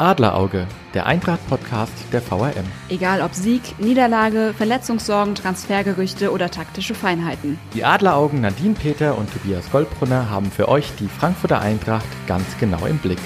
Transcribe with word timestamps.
Adlerauge, 0.00 0.68
der 0.94 1.06
Eintracht-Podcast 1.06 1.92
der 2.12 2.22
VRM. 2.22 2.64
Egal 2.88 3.20
ob 3.20 3.34
Sieg, 3.34 3.80
Niederlage, 3.80 4.54
Verletzungssorgen, 4.56 5.34
Transfergerüchte 5.34 6.30
oder 6.30 6.52
taktische 6.52 6.94
Feinheiten. 6.94 7.58
Die 7.74 7.84
Adleraugen 7.84 8.40
Nadine 8.40 8.74
Peter 8.74 9.18
und 9.18 9.32
Tobias 9.32 9.68
Goldbrunner 9.72 10.30
haben 10.30 10.52
für 10.52 10.68
euch 10.68 10.92
die 11.00 11.08
Frankfurter 11.08 11.60
Eintracht 11.60 12.06
ganz 12.28 12.46
genau 12.60 12.86
im 12.86 12.98
Blick. 12.98 13.18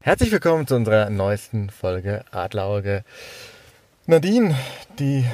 Herzlich 0.00 0.30
willkommen 0.30 0.68
zu 0.68 0.76
unserer 0.76 1.10
neuesten 1.10 1.70
Folge 1.70 2.24
Adlerauge. 2.30 3.02
Nadine, 4.06 4.54
die 5.00 5.24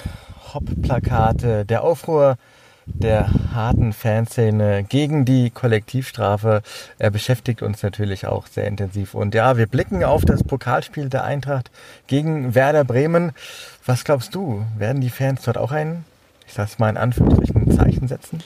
Hop-Plakate, 0.55 1.67
der 1.67 1.85
Aufruhr 1.85 2.39
der 2.95 3.31
harten 3.55 3.93
Fanszene 3.93 4.85
gegen 4.85 5.25
die 5.25 5.51
Kollektivstrafe. 5.51 6.63
Er 6.99 7.11
beschäftigt 7.11 7.63
uns 7.63 7.83
natürlich 7.83 8.27
auch 8.27 8.47
sehr 8.47 8.67
intensiv. 8.67 9.15
Und 9.15 9.35
ja, 9.35 9.57
wir 9.57 9.67
blicken 9.67 10.05
auf 10.05 10.25
das 10.25 10.45
Pokalspiel 10.45 11.09
der 11.09 11.25
Eintracht 11.25 11.71
gegen 12.07 12.55
Werder 12.55 12.85
Bremen. 12.85 13.33
Was 13.87 14.05
glaubst 14.05 14.35
du? 14.35 14.65
Werden 14.77 15.01
die 15.01 15.11
Fans 15.11 15.43
dort 15.43 15.59
auch 15.59 15.73
ein, 15.73 16.05
ich 16.47 16.53
sag's 16.53 16.79
mal 16.79 16.91
in 16.91 16.97
Anführungsstrichen, 16.97 17.71
Zeichen 17.77 18.09
setzen? 18.09 18.43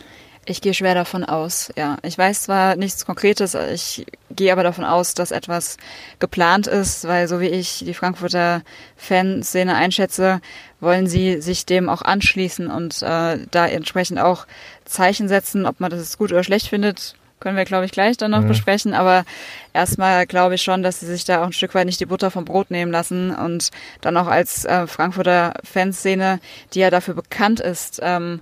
Ich 0.46 0.60
gehe 0.60 0.74
schwer 0.74 0.94
davon 0.94 1.24
aus, 1.24 1.72
ja. 1.76 1.96
Ich 2.02 2.18
weiß 2.18 2.42
zwar 2.42 2.76
nichts 2.76 3.06
Konkretes, 3.06 3.54
ich 3.54 4.06
gehe 4.30 4.52
aber 4.52 4.62
davon 4.62 4.84
aus, 4.84 5.14
dass 5.14 5.30
etwas 5.30 5.78
geplant 6.18 6.66
ist, 6.66 7.06
weil 7.06 7.28
so 7.28 7.40
wie 7.40 7.48
ich 7.48 7.84
die 7.86 7.94
Frankfurter 7.94 8.62
Fanszene 8.96 9.74
einschätze, 9.74 10.40
wollen 10.80 11.06
sie 11.06 11.40
sich 11.40 11.64
dem 11.64 11.88
auch 11.88 12.02
anschließen 12.02 12.70
und 12.70 13.02
äh, 13.02 13.38
da 13.50 13.66
entsprechend 13.66 14.18
auch 14.18 14.46
Zeichen 14.84 15.28
setzen. 15.28 15.64
Ob 15.64 15.80
man 15.80 15.90
das 15.90 16.18
gut 16.18 16.30
oder 16.30 16.44
schlecht 16.44 16.68
findet, 16.68 17.16
können 17.40 17.56
wir, 17.56 17.64
glaube 17.64 17.84
ich, 17.84 17.92
gleich 17.92 18.16
dann 18.16 18.30
noch 18.30 18.40
mhm. 18.40 18.48
besprechen. 18.48 18.94
Aber 18.94 19.24
erstmal 19.72 20.26
glaube 20.26 20.56
ich 20.56 20.62
schon, 20.62 20.82
dass 20.82 21.00
sie 21.00 21.06
sich 21.06 21.24
da 21.24 21.42
auch 21.42 21.46
ein 21.46 21.52
Stück 21.52 21.74
weit 21.74 21.86
nicht 21.86 22.00
die 22.00 22.06
Butter 22.06 22.30
vom 22.30 22.44
Brot 22.44 22.70
nehmen 22.70 22.92
lassen 22.92 23.34
und 23.34 23.70
dann 24.00 24.16
auch 24.16 24.26
als 24.26 24.64
äh, 24.64 24.86
Frankfurter 24.86 25.54
Fanszene, 25.62 26.40
die 26.74 26.80
ja 26.80 26.90
dafür 26.90 27.14
bekannt 27.14 27.60
ist, 27.60 28.00
ähm, 28.02 28.40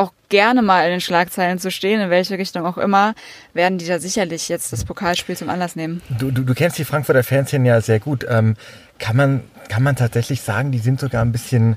auch 0.00 0.12
gerne 0.28 0.62
mal 0.62 0.84
in 0.84 0.90
den 0.90 1.00
Schlagzeilen 1.00 1.58
zu 1.58 1.70
stehen, 1.70 2.00
in 2.00 2.10
welche 2.10 2.38
Richtung 2.38 2.64
auch 2.64 2.78
immer, 2.78 3.14
werden 3.52 3.78
die 3.78 3.86
da 3.86 3.98
sicherlich 3.98 4.48
jetzt 4.48 4.72
das 4.72 4.84
Pokalspiel 4.84 5.36
zum 5.36 5.50
Anlass 5.50 5.76
nehmen. 5.76 6.02
Du, 6.18 6.30
du, 6.30 6.42
du 6.42 6.54
kennst 6.54 6.78
die 6.78 6.84
Frankfurter 6.84 7.22
Fanszene 7.22 7.68
ja 7.68 7.80
sehr 7.80 8.00
gut. 8.00 8.26
Ähm, 8.28 8.56
kann, 8.98 9.16
man, 9.16 9.42
kann 9.68 9.82
man 9.82 9.96
tatsächlich 9.96 10.40
sagen, 10.40 10.72
die 10.72 10.78
sind 10.78 11.00
sogar 11.00 11.22
ein 11.22 11.32
bisschen, 11.32 11.76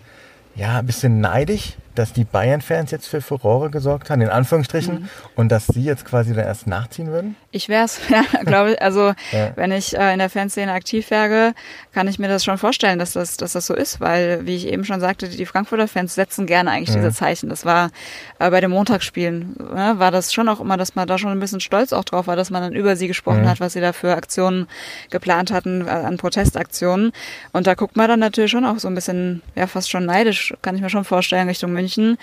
ja, 0.55 0.79
ein 0.79 0.85
bisschen 0.85 1.19
neidisch 1.19 1.73
dass 1.95 2.13
die 2.13 2.23
Bayern-Fans 2.23 2.91
jetzt 2.91 3.07
für 3.07 3.21
Furore 3.21 3.69
gesorgt 3.69 4.09
haben, 4.09 4.21
in 4.21 4.29
Anführungsstrichen, 4.29 4.93
mhm. 4.95 5.09
und 5.35 5.49
dass 5.49 5.67
sie 5.67 5.83
jetzt 5.83 6.05
quasi 6.05 6.33
dann 6.33 6.45
erst 6.45 6.67
nachziehen 6.67 7.07
würden? 7.07 7.35
Ich 7.51 7.69
wäre 7.69 7.85
es, 7.85 7.99
ja, 8.09 8.23
glaube 8.43 8.71
ich. 8.71 8.81
Also 8.81 9.13
ja. 9.31 9.51
wenn 9.55 9.71
ich 9.71 9.97
äh, 9.97 10.13
in 10.13 10.19
der 10.19 10.29
Fanszene 10.29 10.71
aktiv 10.71 11.11
wäre, 11.11 11.53
kann 11.93 12.07
ich 12.07 12.19
mir 12.19 12.27
das 12.27 12.43
schon 12.43 12.57
vorstellen, 12.57 12.99
dass 12.99 13.13
das, 13.13 13.37
dass 13.37 13.53
das 13.53 13.65
so 13.65 13.75
ist, 13.75 14.01
weil, 14.01 14.45
wie 14.45 14.55
ich 14.55 14.67
eben 14.67 14.85
schon 14.85 14.99
sagte, 14.99 15.29
die 15.29 15.45
Frankfurter 15.45 15.87
Fans 15.87 16.15
setzen 16.15 16.47
gerne 16.47 16.71
eigentlich 16.71 16.95
mhm. 16.95 17.01
diese 17.01 17.13
Zeichen. 17.13 17.49
Das 17.49 17.65
war 17.65 17.91
äh, 18.39 18.49
bei 18.49 18.59
den 18.59 18.71
Montagsspielen, 18.71 19.55
ne, 19.57 19.93
war 19.97 20.11
das 20.11 20.33
schon 20.33 20.49
auch 20.49 20.59
immer, 20.59 20.77
dass 20.77 20.95
man 20.95 21.07
da 21.07 21.17
schon 21.17 21.31
ein 21.31 21.39
bisschen 21.39 21.59
stolz 21.59 21.93
auch 21.93 22.03
drauf 22.03 22.27
war, 22.27 22.35
dass 22.35 22.49
man 22.49 22.63
dann 22.63 22.73
über 22.73 22.95
sie 22.95 23.07
gesprochen 23.07 23.43
mhm. 23.43 23.49
hat, 23.49 23.59
was 23.59 23.73
sie 23.73 23.81
da 23.81 23.93
für 23.93 24.15
Aktionen 24.15 24.67
geplant 25.11 25.51
hatten, 25.51 25.87
äh, 25.87 25.91
an 25.91 26.17
Protestaktionen. 26.17 27.11
Und 27.51 27.67
da 27.67 27.75
guckt 27.75 27.95
man 27.95 28.07
dann 28.07 28.19
natürlich 28.19 28.51
schon 28.51 28.65
auch 28.65 28.79
so 28.79 28.87
ein 28.87 28.95
bisschen, 28.95 29.43
ja, 29.55 29.67
fast 29.67 29.91
schon 29.91 30.05
neidisch, 30.05 30.55
kann 30.63 30.75
ich 30.75 30.81
mir 30.81 30.89
schon 30.89 31.03
vorstellen, 31.03 31.47
Richtung 31.47 31.71
München 31.71 31.82
München, 31.83 32.17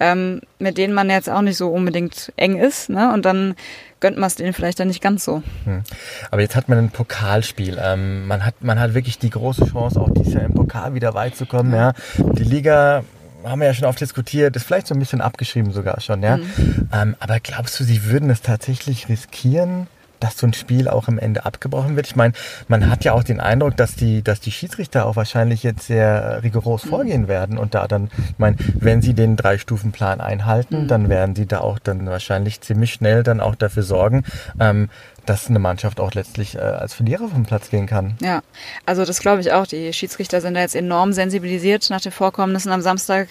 ähm, 0.00 0.40
mit 0.58 0.78
denen 0.78 0.94
man 0.94 1.10
jetzt 1.10 1.30
auch 1.30 1.42
nicht 1.42 1.56
so 1.56 1.68
unbedingt 1.70 2.32
eng 2.36 2.58
ist. 2.58 2.90
Ne? 2.90 3.12
Und 3.12 3.24
dann 3.24 3.54
gönnt 4.00 4.18
man 4.18 4.26
es 4.26 4.34
denen 4.34 4.52
vielleicht 4.52 4.78
dann 4.78 4.88
nicht 4.88 5.02
ganz 5.02 5.24
so. 5.24 5.42
Hm. 5.64 5.82
Aber 6.30 6.42
jetzt 6.42 6.54
hat 6.54 6.68
man 6.68 6.78
ein 6.78 6.90
Pokalspiel. 6.90 7.78
Ähm, 7.82 8.26
man, 8.26 8.44
hat, 8.44 8.62
man 8.62 8.78
hat 8.78 8.94
wirklich 8.94 9.18
die 9.18 9.30
große 9.30 9.66
Chance, 9.66 10.00
auch 10.00 10.10
dieses 10.10 10.34
Jahr 10.34 10.44
im 10.44 10.54
Pokal 10.54 10.94
wieder 10.94 11.14
weit 11.14 11.36
zu 11.36 11.46
kommen. 11.46 11.72
Ja. 11.74 11.92
Die 12.18 12.44
Liga 12.44 13.04
haben 13.44 13.60
wir 13.60 13.66
ja 13.68 13.74
schon 13.74 13.86
oft 13.86 14.00
diskutiert, 14.00 14.56
ist 14.56 14.64
vielleicht 14.64 14.88
so 14.88 14.94
ein 14.94 14.98
bisschen 14.98 15.20
abgeschrieben 15.20 15.72
sogar 15.72 16.00
schon, 16.00 16.22
ja. 16.22 16.38
Mhm. 16.38 16.88
Ähm, 16.92 17.16
aber 17.20 17.38
glaubst 17.40 17.78
du, 17.78 17.84
sie 17.84 18.04
würden 18.04 18.28
es 18.28 18.42
tatsächlich 18.42 19.08
riskieren, 19.08 19.86
dass 20.20 20.38
so 20.38 20.46
ein 20.46 20.52
Spiel 20.52 20.88
auch 20.88 21.08
am 21.08 21.18
Ende 21.18 21.44
abgebrochen 21.44 21.96
wird. 21.96 22.06
Ich 22.06 22.16
meine, 22.16 22.34
man 22.68 22.90
hat 22.90 23.04
ja 23.04 23.12
auch 23.12 23.24
den 23.24 23.40
Eindruck, 23.40 23.76
dass 23.76 23.94
die, 23.94 24.22
dass 24.22 24.40
die 24.40 24.52
Schiedsrichter 24.52 25.06
auch 25.06 25.16
wahrscheinlich 25.16 25.62
jetzt 25.62 25.86
sehr 25.86 26.42
rigoros 26.42 26.84
mhm. 26.84 26.90
vorgehen 26.90 27.28
werden 27.28 27.58
und 27.58 27.74
da 27.74 27.86
dann, 27.88 28.10
ich 28.18 28.38
meine, 28.38 28.56
wenn 28.74 29.02
sie 29.02 29.14
den 29.14 29.36
Drei-Stufen-Plan 29.36 30.20
einhalten, 30.20 30.82
mhm. 30.82 30.88
dann 30.88 31.08
werden 31.08 31.34
sie 31.34 31.46
da 31.46 31.60
auch 31.60 31.78
dann 31.78 32.06
wahrscheinlich 32.06 32.60
ziemlich 32.60 32.92
schnell 32.92 33.22
dann 33.22 33.40
auch 33.40 33.54
dafür 33.54 33.82
sorgen, 33.82 34.24
ähm, 34.60 34.88
dass 35.26 35.48
eine 35.48 35.58
Mannschaft 35.58 36.00
auch 36.00 36.14
letztlich 36.14 36.54
äh, 36.54 36.58
als 36.58 36.94
Verlierer 36.94 37.28
vom 37.28 37.44
Platz 37.44 37.70
gehen 37.70 37.86
kann. 37.86 38.16
Ja, 38.20 38.42
also 38.86 39.04
das 39.04 39.20
glaube 39.20 39.40
ich 39.40 39.52
auch. 39.52 39.66
Die 39.66 39.92
Schiedsrichter 39.92 40.40
sind 40.40 40.54
da 40.54 40.60
jetzt 40.60 40.76
enorm 40.76 41.12
sensibilisiert 41.12 41.90
nach 41.90 42.00
den 42.00 42.12
Vorkommnissen 42.12 42.70
am 42.70 42.80
Samstag 42.80 43.28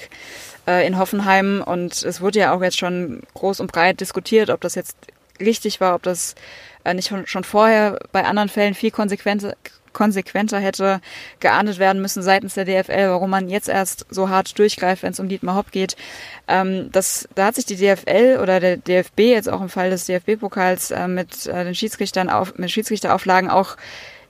äh, 0.68 0.86
in 0.86 0.98
Hoffenheim 0.98 1.64
und 1.66 2.04
es 2.04 2.22
wurde 2.22 2.40
ja 2.40 2.54
auch 2.54 2.62
jetzt 2.62 2.78
schon 2.78 3.22
groß 3.34 3.60
und 3.60 3.72
breit 3.72 4.02
diskutiert, 4.02 4.50
ob 4.50 4.62
das 4.62 4.76
jetzt 4.76 4.98
richtig 5.40 5.82
war, 5.82 5.96
ob 5.96 6.04
das 6.04 6.36
nicht 6.94 7.12
schon 7.26 7.44
vorher 7.44 8.00
bei 8.12 8.24
anderen 8.26 8.50
Fällen 8.50 8.74
viel 8.74 8.92
konsequenter, 8.92 9.56
konsequenter 9.96 10.60
hätte 10.60 11.02
geahndet 11.40 11.80
werden 11.80 12.02
müssen 12.02 12.22
seitens 12.22 12.54
der 12.54 12.66
DFL, 12.66 13.10
warum 13.10 13.32
man 13.32 13.50
jetzt 13.50 13.70
erst 13.70 14.06
so 14.12 14.30
hart 14.30 14.60
durchgreift, 14.60 15.02
wenn 15.02 15.14
es 15.14 15.20
um 15.20 15.28
Dietmar 15.28 15.56
Hopp 15.56 15.72
geht. 15.72 15.96
Ähm, 16.48 16.90
das, 16.92 17.28
da 17.34 17.46
hat 17.46 17.56
sich 17.56 17.66
die 17.66 17.78
DFL 17.78 18.40
oder 18.40 18.60
der 18.60 18.78
DFB 18.78 19.20
jetzt 19.22 19.50
auch 19.50 19.62
im 19.62 19.70
Fall 19.70 19.90
des 19.90 20.06
DFB-Pokals 20.06 20.92
äh, 20.92 21.08
mit 21.08 21.48
äh, 21.48 21.64
den 21.64 21.74
Schiedsrichtern 21.74 22.30
auf, 22.30 22.58
mit 22.58 22.70
Schiedsrichterauflagen 22.70 23.50
auch 23.50 23.78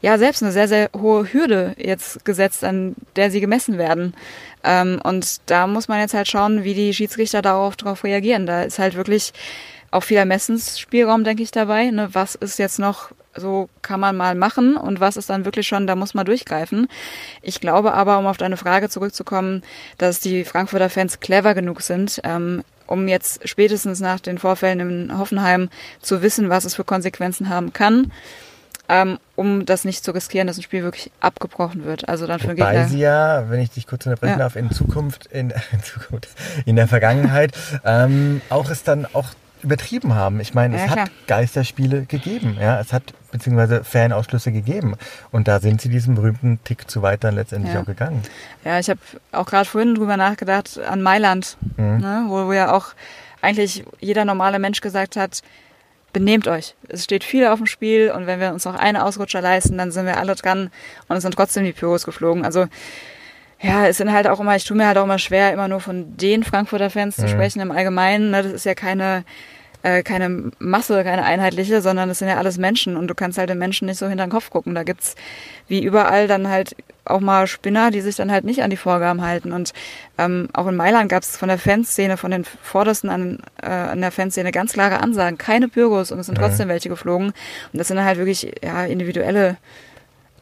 ja 0.02 0.18
selbst 0.18 0.44
eine 0.44 0.52
sehr, 0.52 0.68
sehr 0.68 0.90
hohe 0.96 1.34
Hürde 1.34 1.74
jetzt 1.78 2.24
gesetzt, 2.26 2.64
an 2.64 2.96
der 3.16 3.32
sie 3.32 3.42
gemessen 3.42 3.78
werden. 3.78 4.14
Ähm, 4.64 5.02
und 5.04 5.42
da 5.48 5.68
muss 5.68 5.88
man 5.88 6.00
jetzt 6.00 6.14
halt 6.14 6.28
schauen, 6.28 6.64
wie 6.64 6.76
die 6.76 6.94
Schiedsrichter 6.94 7.42
darauf, 7.42 7.76
darauf 7.76 8.04
reagieren. 8.04 8.46
Da 8.46 8.64
ist 8.64 8.78
halt 8.78 8.96
wirklich 8.96 9.34
auch 9.92 10.04
viel 10.04 10.18
Ermessensspielraum, 10.18 11.24
denke 11.24 11.44
ich, 11.44 11.52
dabei. 11.52 11.90
Ne? 11.90 12.10
Was 12.12 12.36
ist 12.36 12.60
jetzt 12.60 12.80
noch 12.80 13.12
so 13.36 13.70
kann 13.82 14.00
man 14.00 14.16
mal 14.16 14.36
machen 14.36 14.78
und 14.78 15.00
was 15.00 15.18
ist 15.18 15.30
dann 15.30 15.46
wirklich 15.46 15.68
schon, 15.68 15.88
da 15.88 15.96
muss 15.96 16.14
man 16.14 16.26
durchgreifen. 16.26 16.88
Ich 17.42 17.60
glaube 17.62 17.94
aber, 17.94 18.18
um 18.18 18.26
auf 18.26 18.38
deine 18.38 18.58
Frage 18.58 18.90
zurückzukommen, 18.90 19.64
dass 19.98 20.20
die 20.20 20.46
Frankfurter 20.46 20.90
Fans 20.90 21.20
clever 21.20 21.54
genug 21.54 21.82
sind, 21.82 22.22
ähm, 22.24 22.64
um 22.88 23.08
jetzt 23.08 23.48
spätestens 23.48 24.00
nach 24.00 24.20
den 24.20 24.38
Vorfällen 24.38 24.80
in 24.80 25.18
Hoffenheim 25.18 25.70
zu 26.02 26.22
wissen, 26.22 26.50
was 26.50 26.66
es 26.66 26.76
für 26.76 26.84
Konsequenzen 26.84 27.50
haben 27.50 27.74
kann. 27.74 28.12
Ähm, 28.88 29.18
um 29.36 29.66
das 29.66 29.84
nicht 29.84 30.04
zu 30.04 30.12
riskieren, 30.12 30.46
dass 30.46 30.58
ein 30.58 30.62
Spiel 30.62 30.84
wirklich 30.84 31.12
abgebrochen 31.20 31.86
wird. 31.86 32.08
Also 32.08 32.28
dann 32.28 32.40
für 32.40 32.50
Wobei 32.50 32.74
Gegner. 32.74 32.88
sie 32.88 33.00
ja, 33.00 33.50
wenn 33.50 33.60
ich 33.60 33.72
dich 33.72 33.88
kurz 33.88 34.06
unterbrechen 34.06 34.34
ja. 34.34 34.38
darf, 34.38 34.56
in 34.56 34.70
Zukunft, 34.70 35.26
in, 35.26 35.50
in 35.72 35.82
Zukunft, 35.82 36.30
in 36.68 36.76
der 36.76 36.88
Vergangenheit, 36.88 37.52
ähm, 37.84 38.42
auch 38.50 38.70
es 38.70 38.84
dann 38.84 39.08
auch 39.12 39.30
übertrieben 39.66 40.14
haben. 40.14 40.40
Ich 40.40 40.54
meine, 40.54 40.78
ja, 40.78 40.86
es 40.86 40.92
hat 40.92 41.12
Geisterspiele 41.28 42.04
gegeben, 42.04 42.58
ja, 42.60 42.80
es 42.80 42.94
hat 42.94 43.14
beziehungsweise 43.32 43.84
Fanausschlüsse 43.84 44.52
gegeben 44.52 44.96
und 45.32 45.48
da 45.48 45.60
sind 45.60 45.82
sie 45.82 45.90
diesen 45.90 46.16
berühmten 46.16 46.60
Tick 46.64 46.90
zu 46.90 47.02
weit 47.02 47.24
dann 47.24 47.36
letztendlich 47.36 47.74
ja. 47.74 47.82
auch 47.82 47.86
gegangen. 47.86 48.22
Ja, 48.64 48.80
ich 48.80 48.90
habe 48.90 49.00
auch 49.32 49.46
gerade 49.46 49.68
vorhin 49.68 49.96
drüber 49.96 50.16
nachgedacht 50.16 50.80
an 50.80 51.02
Mailand, 51.02 51.58
mhm. 51.76 51.98
ne, 51.98 52.26
wo, 52.28 52.48
wo 52.48 52.54
ja 52.54 52.72
auch 52.72 52.94
eigentlich 53.42 53.84
jeder 54.00 54.24
normale 54.24 54.60
Mensch 54.60 54.82
gesagt 54.82 55.18
hat, 55.18 55.42
benehmt 56.14 56.48
euch. 56.48 56.76
Es 56.88 57.04
steht 57.04 57.26
viel 57.26 57.46
auf 57.46 57.58
dem 57.58 57.68
Spiel 57.68 58.12
und 58.16 58.26
wenn 58.26 58.40
wir 58.40 58.54
uns 58.54 58.64
noch 58.64 58.76
eine 58.76 59.04
Ausrutscher 59.04 59.42
leisten, 59.42 59.78
dann 59.78 59.92
sind 59.92 60.06
wir 60.06 60.18
alle 60.18 60.36
dran 60.36 60.72
und 61.10 61.18
es 61.18 61.24
sind 61.24 61.34
trotzdem 61.34 61.66
die 61.66 61.74
Pyros 61.74 62.06
geflogen. 62.06 62.46
Also 62.46 62.68
ja, 63.62 63.88
es 63.88 63.98
sind 63.98 64.12
halt 64.12 64.28
auch 64.28 64.40
immer, 64.40 64.56
ich 64.56 64.66
tue 64.66 64.78
mir 64.78 64.88
halt 64.88 64.98
auch 64.98 65.06
immer 65.06 65.20
schwer, 65.20 65.54
immer 65.54 65.68
nur 65.68 65.80
von 65.80 66.18
den 66.18 66.44
Frankfurter 66.44 66.90
Fans 66.90 67.18
mhm. 67.18 67.22
zu 67.24 67.28
sprechen 67.30 67.62
im 67.62 67.72
Allgemeinen. 67.72 68.32
Ne? 68.32 68.44
Das 68.44 68.52
ist 68.52 68.66
ja 68.66 68.76
keine 68.76 69.24
äh, 69.86 70.02
keine 70.02 70.52
Masse, 70.58 71.04
keine 71.04 71.24
einheitliche, 71.24 71.80
sondern 71.80 72.10
es 72.10 72.18
sind 72.18 72.28
ja 72.28 72.38
alles 72.38 72.58
Menschen 72.58 72.98
und 72.98 73.08
du 73.08 73.14
kannst 73.14 73.38
halt 73.38 73.52
den 73.52 73.60
Menschen 73.60 73.86
nicht 73.86 74.00
so 74.00 74.08
hinter 74.08 74.26
den 74.26 74.32
Kopf 74.32 74.50
gucken. 74.50 74.74
Da 74.74 74.82
gibt's 74.82 75.14
wie 75.68 75.84
überall 75.84 76.28
dann 76.28 76.50
halt 76.50 76.76
auch 77.06 77.20
mal 77.20 77.46
Spinner, 77.46 77.92
die 77.92 78.02
sich 78.02 78.16
dann 78.16 78.32
halt 78.32 78.46
nicht 78.46 78.64
an 78.64 78.72
die 78.72 78.78
Vorgaben 78.78 79.22
halten. 79.22 79.52
Und 79.52 79.74
ähm, 80.18 80.50
auch 80.54 80.66
in 80.66 80.76
Mailand 80.76 81.10
gab 81.10 81.22
es 81.22 81.38
von 81.38 81.50
der 81.50 81.60
Fanszene, 81.60 82.18
von 82.18 82.32
den 82.32 82.46
Vordersten 82.46 83.12
an, 83.12 83.38
äh, 83.62 83.68
an 83.68 84.02
der 84.02 84.12
Fanszene 84.12 84.52
ganz 84.52 84.74
klare 84.74 85.02
Ansagen, 85.02 85.38
keine 85.38 85.68
Pyrgos 85.68 86.12
und 86.12 86.18
es 86.18 86.26
sind 86.26 86.40
trotzdem 86.40 86.68
welche 86.68 86.90
geflogen. 86.90 87.28
Und 87.28 87.78
das 87.78 87.88
sind 87.88 88.04
halt 88.04 88.18
wirklich 88.18 88.52
ja 88.64 88.86
individuelle 88.86 89.58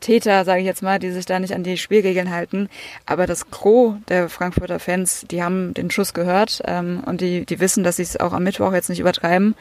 Täter, 0.03 0.45
sage 0.45 0.59
ich 0.59 0.65
jetzt 0.65 0.83
mal, 0.83 0.99
die 0.99 1.11
sich 1.11 1.25
da 1.25 1.39
nicht 1.39 1.53
an 1.53 1.63
die 1.63 1.77
Spielregeln 1.77 2.29
halten. 2.29 2.69
Aber 3.05 3.25
das 3.25 3.49
Gros 3.49 3.95
der 4.09 4.29
Frankfurter 4.29 4.79
Fans, 4.79 5.25
die 5.31 5.41
haben 5.41 5.73
den 5.73 5.89
Schuss 5.89 6.13
gehört 6.13 6.61
ähm, 6.65 7.01
und 7.05 7.21
die, 7.21 7.45
die 7.45 7.59
wissen, 7.59 7.83
dass 7.83 7.95
sie 7.95 8.03
es 8.03 8.19
auch 8.19 8.33
am 8.33 8.43
Mittwoch 8.43 8.73
jetzt 8.73 8.89
nicht 8.89 8.99
übertreiben 8.99 9.55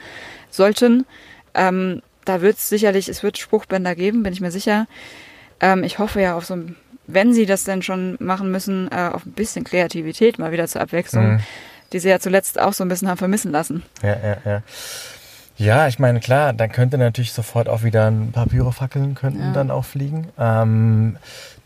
sollten. 0.51 1.07
Ähm, 1.55 2.03
da 2.25 2.41
wird 2.41 2.59
es 2.59 2.69
sicherlich, 2.69 3.09
es 3.09 3.23
wird 3.23 3.39
Spruchbänder 3.39 3.95
geben, 3.95 4.23
bin 4.23 4.33
ich 4.33 4.41
mir 4.41 4.51
sicher. 4.51 4.87
Ähm, 5.61 5.85
ich 5.85 5.99
hoffe 5.99 6.21
ja 6.21 6.37
auf 6.37 6.45
so 6.45 6.55
ein, 6.55 6.77
wenn 7.07 7.33
sie 7.33 7.47
das 7.47 7.65
denn 7.65 7.83
schon 7.83 8.17
machen 8.21 8.51
müssen, 8.51 8.91
äh, 8.91 9.11
auf 9.13 9.25
ein 9.25 9.33
bisschen 9.33 9.65
Kreativität 9.65 10.39
mal 10.39 10.53
wieder 10.53 10.67
zur 10.67 10.81
Abwechslung, 10.81 11.35
mhm. 11.35 11.41
die 11.93 12.01
sie 12.01 12.09
ja 12.09 12.19
zuletzt 12.19 12.61
auch 12.61 12.73
so 12.73 12.85
ein 12.85 12.89
bisschen 12.89 13.09
haben 13.09 13.19
vermissen 13.19 13.53
lassen. 13.53 13.83
Ja, 14.03 14.17
ja, 14.23 14.37
ja. 14.45 14.63
Ja, 15.57 15.87
ich 15.87 15.99
meine, 15.99 16.21
klar, 16.21 16.53
dann 16.53 16.73
könnte 16.73 16.99
natürlich 16.99 17.33
sofort 17.33 17.69
auch 17.69 17.83
wieder 17.83 18.11
ein 18.11 18.33
paar 18.33 18.47
Pyrofackeln 18.47 19.15
könnten 19.15 19.41
ja. 19.41 19.53
dann 19.53 19.71
auch 19.71 19.85
fliegen. 19.85 20.29
Ähm, 20.39 21.17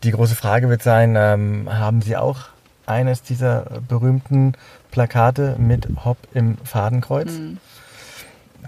die 0.03 0.11
große 0.11 0.35
Frage 0.35 0.69
wird 0.69 0.83
sein, 0.83 1.15
ähm, 1.17 1.69
haben 1.71 2.01
Sie 2.01 2.17
auch 2.17 2.49
eines 2.85 3.21
dieser 3.21 3.81
berühmten 3.87 4.53
Plakate 4.91 5.55
mit 5.57 5.87
Hopp 6.05 6.17
im 6.33 6.57
Fadenkreuz? 6.63 7.31
Mhm. 7.31 7.57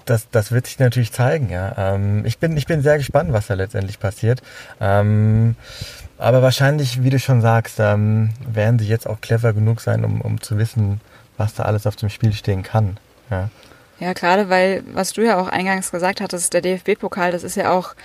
Das, 0.06 0.30
das 0.32 0.52
wird 0.52 0.66
sich 0.66 0.80
natürlich 0.80 1.12
zeigen, 1.12 1.50
ja. 1.50 1.74
Ähm, 1.78 2.26
ich, 2.26 2.40
bin, 2.40 2.58
ich 2.58 2.66
bin 2.66 2.82
sehr 2.82 2.98
gespannt, 2.98 3.32
was 3.32 3.48
da 3.48 3.54
letztendlich 3.54 4.00
passiert. 4.00 4.42
Ähm, 4.80 5.56
aber 6.18 6.42
wahrscheinlich, 6.42 7.04
wie 7.04 7.10
du 7.10 7.20
schon 7.20 7.42
sagst, 7.42 7.80
ähm, 7.80 8.32
werden 8.48 8.80
sie 8.80 8.88
jetzt 8.88 9.08
auch 9.08 9.22
clever 9.22 9.54
genug 9.54 9.82
sein, 9.82 10.04
um, 10.04 10.22
um 10.22 10.42
zu 10.42 10.58
wissen, 10.58 11.00
was 11.38 11.54
da 11.54 11.64
alles 11.64 11.86
auf 11.86 11.96
dem 11.96 12.10
Spiel 12.10 12.34
stehen 12.34 12.64
kann. 12.64 12.98
Ja. 13.30 13.50
Ja, 14.00 14.14
gerade 14.14 14.50
weil, 14.50 14.84
was 14.94 15.14
du 15.14 15.22
ja 15.22 15.40
auch 15.40 15.48
eingangs 15.48 15.92
gesagt 15.92 16.22
hattest, 16.22 16.54
der 16.54 16.62
DFB-Pokal, 16.62 17.32
das 17.32 17.44
ist 17.44 17.56
ja 17.56 17.72
auch 17.72 17.96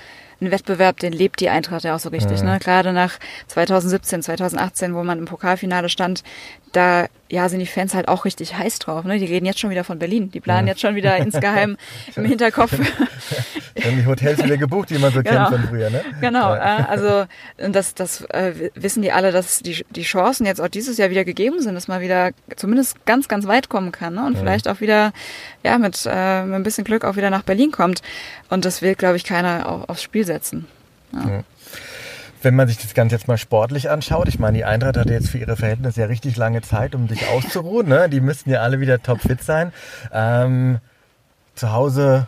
ein 0.44 0.50
Wettbewerb, 0.50 0.98
den 1.00 1.12
lebt 1.12 1.40
die 1.40 1.48
Eintracht 1.48 1.84
ja 1.84 1.94
auch 1.94 2.00
so 2.00 2.10
richtig. 2.10 2.40
Mhm. 2.40 2.48
Ne? 2.48 2.58
Gerade 2.58 2.92
nach 2.92 3.18
2017, 3.48 4.22
2018, 4.22 4.94
wo 4.94 5.02
man 5.02 5.18
im 5.18 5.24
Pokalfinale 5.24 5.88
stand, 5.88 6.22
da 6.72 7.06
ja, 7.30 7.48
sind 7.48 7.58
die 7.58 7.66
Fans 7.66 7.94
halt 7.94 8.06
auch 8.08 8.24
richtig 8.24 8.56
heiß 8.56 8.78
drauf. 8.78 9.04
Ne? 9.04 9.18
Die 9.18 9.24
reden 9.24 9.46
jetzt 9.46 9.58
schon 9.58 9.70
wieder 9.70 9.82
von 9.82 9.98
Berlin. 9.98 10.30
Die 10.30 10.40
planen 10.40 10.66
ja. 10.66 10.72
jetzt 10.72 10.80
schon 10.80 10.94
wieder 10.94 11.16
insgeheim 11.18 11.76
im 12.14 12.24
Hinterkopf. 12.24 12.72
Dann 13.74 13.96
die 13.96 14.06
Hotels 14.06 14.42
wieder 14.44 14.56
gebucht, 14.56 14.90
die 14.90 14.98
man 14.98 15.12
so 15.12 15.22
genau. 15.22 15.48
kennt 15.48 15.62
von 15.62 15.68
früher. 15.68 15.90
Ne? 15.90 16.02
Genau, 16.20 16.54
ja. 16.54 16.86
also 16.88 17.24
das, 17.56 17.94
das 17.94 18.22
äh, 18.26 18.70
wissen 18.74 19.02
die 19.02 19.10
alle, 19.10 19.32
dass 19.32 19.58
die, 19.58 19.84
die 19.90 20.02
Chancen 20.02 20.46
jetzt 20.46 20.60
auch 20.60 20.68
dieses 20.68 20.96
Jahr 20.96 21.10
wieder 21.10 21.24
gegeben 21.24 21.60
sind, 21.60 21.74
dass 21.74 21.88
man 21.88 22.00
wieder 22.00 22.30
zumindest 22.56 23.04
ganz, 23.04 23.26
ganz 23.26 23.46
weit 23.46 23.68
kommen 23.68 23.90
kann 23.90 24.14
ne? 24.14 24.26
und 24.26 24.34
ja. 24.34 24.40
vielleicht 24.40 24.68
auch 24.68 24.80
wieder 24.80 25.12
ja, 25.64 25.78
mit, 25.78 26.06
äh, 26.06 26.44
mit 26.44 26.54
ein 26.54 26.62
bisschen 26.62 26.84
Glück 26.84 27.04
auch 27.04 27.16
wieder 27.16 27.30
nach 27.30 27.42
Berlin 27.42 27.72
kommt. 27.72 28.02
Und 28.48 28.64
das 28.64 28.82
will, 28.82 28.94
glaube 28.94 29.16
ich, 29.16 29.24
keiner 29.24 29.68
auf, 29.68 29.88
aufs 29.88 30.02
Spiel 30.02 30.24
setzen. 30.24 30.33
Ja 31.12 31.44
wenn 32.44 32.54
man 32.54 32.68
sich 32.68 32.78
das 32.78 32.94
Ganze 32.94 33.16
jetzt 33.16 33.26
mal 33.26 33.38
sportlich 33.38 33.90
anschaut, 33.90 34.28
ich 34.28 34.38
meine, 34.38 34.58
die 34.58 34.64
Eintracht 34.64 34.96
hatte 34.96 35.12
jetzt 35.12 35.30
für 35.30 35.38
ihre 35.38 35.56
Verhältnisse 35.56 36.02
ja 36.02 36.06
richtig 36.06 36.36
lange 36.36 36.62
Zeit, 36.62 36.94
um 36.94 37.08
sich 37.08 37.26
auszuruhen. 37.28 37.88
Ne? 37.88 38.08
Die 38.08 38.20
müssten 38.20 38.50
ja 38.50 38.60
alle 38.60 38.80
wieder 38.80 39.02
topfit 39.02 39.42
sein. 39.42 39.72
Ähm, 40.12 40.78
zu 41.54 41.72
Hause, 41.72 42.26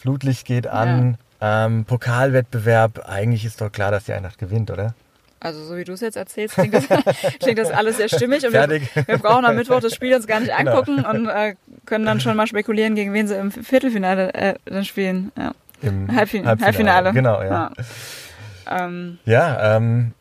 Flutlicht 0.00 0.46
geht 0.46 0.66
an, 0.66 1.18
ja. 1.40 1.66
ähm, 1.66 1.84
Pokalwettbewerb. 1.84 3.06
Eigentlich 3.06 3.44
ist 3.44 3.60
doch 3.60 3.70
klar, 3.70 3.90
dass 3.90 4.04
die 4.04 4.14
Eintracht 4.14 4.38
gewinnt, 4.38 4.70
oder? 4.70 4.94
Also 5.40 5.62
so 5.62 5.76
wie 5.76 5.84
du 5.84 5.92
es 5.92 6.00
jetzt 6.00 6.16
erzählst, 6.16 6.54
klingt 6.54 6.72
das, 6.72 6.86
klingt 7.40 7.58
das 7.58 7.70
alles 7.70 7.98
sehr 7.98 8.08
stimmig. 8.08 8.46
Und 8.46 8.54
wir, 8.54 8.66
wir, 8.70 9.18
brauchen 9.18 9.44
am 9.44 9.56
Mittwoch 9.56 9.80
das 9.80 9.94
Spiel 9.94 10.14
uns 10.14 10.26
gar 10.26 10.40
nicht 10.40 10.56
genau. 10.56 10.70
angucken 10.70 10.96
genau. 10.96 11.10
und 11.10 11.28
äh, 11.28 11.54
können 11.84 12.06
dann 12.06 12.20
schon 12.20 12.34
mal 12.34 12.46
spekulieren, 12.46 12.94
gegen 12.94 13.12
wen 13.12 13.28
sie 13.28 13.36
im 13.36 13.50
Viertelfinale 13.50 14.32
äh, 14.32 14.54
dann 14.64 14.86
spielen. 14.86 15.32
Ja. 15.36 15.52
Im 15.84 16.14
Halbfin 16.14 16.46
Halbfinale. 16.46 16.64
Halbfinale. 16.64 17.12
Genau, 17.12 17.42
ja. 17.42 17.70
ja. 17.76 18.84
Ähm, 18.86 19.18
ja, 19.24 19.76
ähm, 19.76 20.12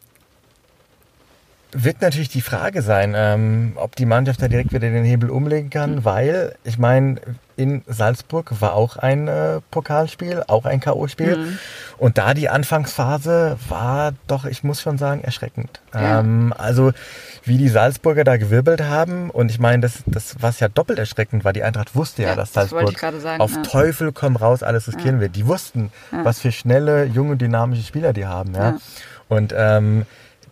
wird 1.74 2.02
natürlich 2.02 2.30
die 2.30 2.42
Frage 2.42 2.82
sein, 2.82 3.14
ähm, 3.16 3.74
ob 3.76 3.96
die 3.96 4.06
Mannschaft 4.06 4.42
da 4.42 4.48
direkt 4.48 4.72
wieder 4.72 4.90
den 4.90 5.04
Hebel 5.04 5.30
umlegen 5.30 5.70
kann, 5.70 5.96
mhm. 5.96 6.06
weil 6.06 6.56
ich 6.64 6.78
meine, 6.78 7.20
in 7.56 7.84
Salzburg 7.88 8.62
war 8.62 8.74
auch 8.74 8.98
ein 8.98 9.28
äh, 9.28 9.62
Pokalspiel, 9.72 10.44
auch 10.48 10.66
ein 10.66 10.80
K.O.-Spiel. 10.80 11.38
Mhm. 11.38 11.58
Und 11.98 12.18
da 12.18 12.34
die 12.34 12.50
Anfangsphase 12.50 13.58
war 13.70 14.14
doch, 14.28 14.46
ich 14.46 14.64
muss 14.64 14.82
schon 14.82 14.98
sagen, 14.98 15.22
erschreckend. 15.22 15.82
Ja. 15.94 16.20
Ähm, 16.20 16.54
also 16.58 16.92
wie 17.44 17.58
die 17.58 17.70
Salzburger 17.70 18.24
da 18.24 18.38
gewirbelt 18.38 18.82
haben. 18.82 19.30
Und 19.30 19.52
ich 19.52 19.60
meine, 19.60 19.82
das, 19.82 20.04
das 20.06 20.38
was 20.40 20.60
ja 20.60 20.68
doppelt 20.68 21.00
erschreckend 21.00 21.44
war, 21.44 21.54
die 21.54 21.64
Eintracht 21.64 21.96
wusste 21.96 22.24
ja, 22.24 22.30
ja 22.30 22.36
dass 22.36 22.54
Salzburg 22.54 22.98
sagen, 23.00 23.42
auf 23.42 23.56
ja. 23.56 23.62
Teufel 23.62 24.12
komm 24.12 24.36
raus 24.36 24.64
alles 24.64 24.88
riskieren 24.88 25.20
wird. 25.20 25.36
Die 25.36 25.48
wussten, 25.48 25.92
was 26.12 26.40
für 26.40 26.52
schnelle, 26.52 27.06
junge, 27.06 27.38
dynamische 27.38 27.84
Spieler 27.84 28.14
die 28.14 28.26
haben. 28.26 28.56
Ja. 28.56 28.78
Und 29.30 29.54
ähm, 29.56 30.06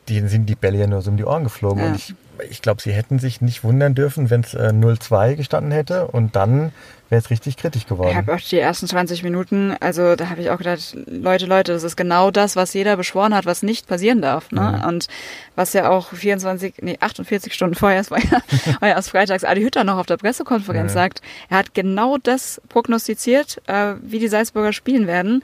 denen 0.10 0.30
sind 0.30 0.48
die 0.48 0.56
Bälle 0.56 0.80
ja 0.80 0.88
nur 0.88 1.02
so 1.02 1.12
um 1.12 1.18
die 1.18 1.26
Ohren 1.26 1.44
geflogen. 1.44 1.84
Und 1.84 1.96
ich 1.96 2.16
ich 2.50 2.62
glaube, 2.62 2.82
sie 2.82 2.92
hätten 2.92 3.20
sich 3.20 3.42
nicht 3.42 3.64
wundern 3.64 3.94
dürfen, 3.94 4.30
wenn 4.30 4.42
es 4.42 4.54
äh, 4.54 4.70
0-2 4.70 5.36
gestanden 5.36 5.72
hätte 5.72 6.08
und 6.08 6.36
dann 6.36 6.72
wäre 7.10 7.22
es 7.22 7.30
richtig 7.30 7.58
kritisch 7.58 7.86
geworden. 7.86 8.12
Ich 8.12 8.16
habe 8.16 8.34
auch 8.34 8.40
die 8.40 8.58
ersten 8.58 8.88
20 8.88 9.24
Minuten, 9.24 9.76
also 9.80 10.16
da 10.16 10.30
habe 10.30 10.42
ich 10.42 10.50
auch 10.50 10.58
gedacht, 10.58 10.96
Leute, 11.08 11.46
Leute, 11.46 11.74
das 11.74 11.84
ist 11.84 11.98
genau 11.98 12.32
das, 12.32 12.56
was 12.56 12.74
jeder 12.74 12.96
beschworen 12.96 13.36
hat, 13.36 13.46
was 13.46 13.64
nicht 13.64 13.88
passieren 13.88 14.22
darf. 14.22 14.52
Ne? 14.52 14.80
Mhm. 14.82 14.88
Und 14.88 15.08
was 15.56 15.74
ja 15.74 15.90
auch 15.90 16.14
24, 16.14 16.76
nee, 16.82 16.98
48 17.00 17.54
Stunden 17.54 17.76
vorher, 17.76 18.00
es 18.00 18.12
war 18.12 18.20
ja, 18.20 18.42
war 18.80 18.90
ja 18.90 18.96
erst 18.96 19.10
freitags 19.10 19.44
Adi 19.44 19.62
Hütter 19.62 19.84
noch 19.84 19.98
auf 19.98 20.06
der 20.06 20.18
Pressekonferenz 20.18 20.92
mhm. 20.92 20.96
sagt, 20.96 21.22
er 21.50 21.58
hat 21.58 21.74
genau 21.74 22.18
das 22.18 22.62
prognostiziert, 22.70 23.62
äh, 23.68 23.96
wie 24.02 24.20
die 24.20 24.30
Salzburger 24.30 24.72
spielen 24.72 25.08
werden. 25.08 25.44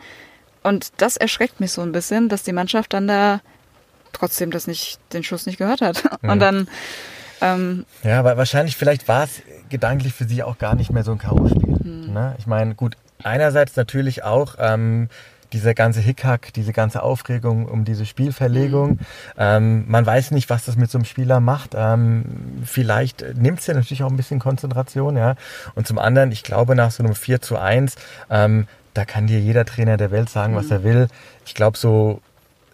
Und 0.63 0.91
das 0.97 1.17
erschreckt 1.17 1.59
mich 1.59 1.71
so 1.71 1.81
ein 1.81 1.91
bisschen, 1.91 2.29
dass 2.29 2.43
die 2.43 2.53
Mannschaft 2.53 2.93
dann 2.93 3.07
da 3.07 3.41
trotzdem 4.13 4.51
das 4.51 4.67
nicht, 4.67 4.99
den 5.13 5.23
Schuss 5.23 5.45
nicht 5.45 5.57
gehört 5.57 5.81
hat. 5.81 6.03
Mhm. 6.21 6.29
Und 6.29 6.39
dann. 6.39 6.67
Ähm, 7.39 7.85
ja, 8.03 8.23
weil 8.23 8.35
wahrscheinlich, 8.37 8.75
vielleicht 8.75 9.07
war 9.07 9.23
es 9.23 9.41
gedanklich 9.69 10.13
für 10.13 10.25
sie 10.25 10.41
auch 10.41 10.57
gar 10.57 10.75
nicht 10.75 10.91
mehr 10.91 11.03
so 11.03 11.11
ein 11.11 11.19
K.O.-Spiel. 11.19 11.83
Mhm. 11.85 12.13
Ne? 12.13 12.35
Ich 12.39 12.47
meine, 12.47 12.73
gut, 12.73 12.97
einerseits 13.23 13.75
natürlich 13.75 14.23
auch 14.23 14.55
ähm, 14.57 15.09
dieser 15.53 15.73
ganze 15.73 15.99
Hickhack, 15.99 16.53
diese 16.53 16.73
ganze 16.73 17.03
Aufregung 17.03 17.65
um 17.67 17.85
diese 17.85 18.05
Spielverlegung. 18.05 18.91
Mhm. 18.91 18.99
Ähm, 19.37 19.85
man 19.87 20.05
weiß 20.05 20.31
nicht, 20.31 20.49
was 20.49 20.65
das 20.65 20.75
mit 20.75 20.91
so 20.91 20.97
einem 20.97 21.05
Spieler 21.05 21.39
macht. 21.39 21.71
Ähm, 21.75 22.25
vielleicht 22.65 23.23
nimmt 23.35 23.59
es 23.59 23.67
ja 23.67 23.73
natürlich 23.73 24.03
auch 24.03 24.09
ein 24.09 24.17
bisschen 24.17 24.39
Konzentration, 24.39 25.15
ja. 25.15 25.35
Und 25.75 25.87
zum 25.87 25.99
anderen, 25.99 26.31
ich 26.31 26.43
glaube, 26.43 26.75
nach 26.75 26.91
so 26.91 27.03
einem 27.03 27.15
4 27.15 27.41
zu 27.41 27.57
1, 27.57 27.95
ähm, 28.29 28.67
da 28.93 29.05
kann 29.05 29.27
dir 29.27 29.39
jeder 29.39 29.65
Trainer 29.65 29.97
der 29.97 30.11
Welt 30.11 30.29
sagen, 30.29 30.55
was 30.55 30.65
mhm. 30.65 30.71
er 30.71 30.83
will. 30.83 31.07
Ich 31.45 31.53
glaube, 31.53 31.77
so 31.77 32.21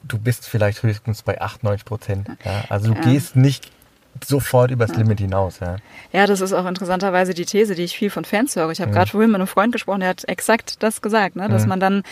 du 0.03 0.17
bist 0.17 0.47
vielleicht 0.47 0.83
höchstens 0.83 1.21
bei 1.23 1.39
98 1.39 1.85
Prozent. 1.85 2.27
Ja? 2.43 2.65
Also 2.69 2.93
du 2.93 2.99
ja. 2.99 3.01
gehst 3.01 3.35
nicht 3.35 3.71
sofort 4.23 4.71
übers. 4.71 4.95
Limit 4.95 5.19
hinaus. 5.19 5.59
Ja. 5.59 5.77
ja, 6.11 6.27
das 6.27 6.41
ist 6.41 6.53
auch 6.53 6.65
interessanterweise 6.65 7.33
die 7.33 7.45
These, 7.45 7.75
die 7.75 7.83
ich 7.83 7.97
viel 7.97 8.09
von 8.09 8.25
Fans 8.25 8.55
höre. 8.55 8.69
Ich 8.71 8.81
habe 8.81 8.91
mhm. 8.91 8.95
gerade 8.95 9.11
vorhin 9.11 9.31
mit 9.31 9.39
einem 9.39 9.47
Freund 9.47 9.71
gesprochen, 9.71 10.01
der 10.01 10.09
hat 10.09 10.27
exakt 10.27 10.83
das 10.83 11.01
gesagt, 11.01 11.35
ne? 11.35 11.49
dass 11.49 11.63
mhm. 11.63 11.69
man 11.69 11.79
dann 11.79 12.03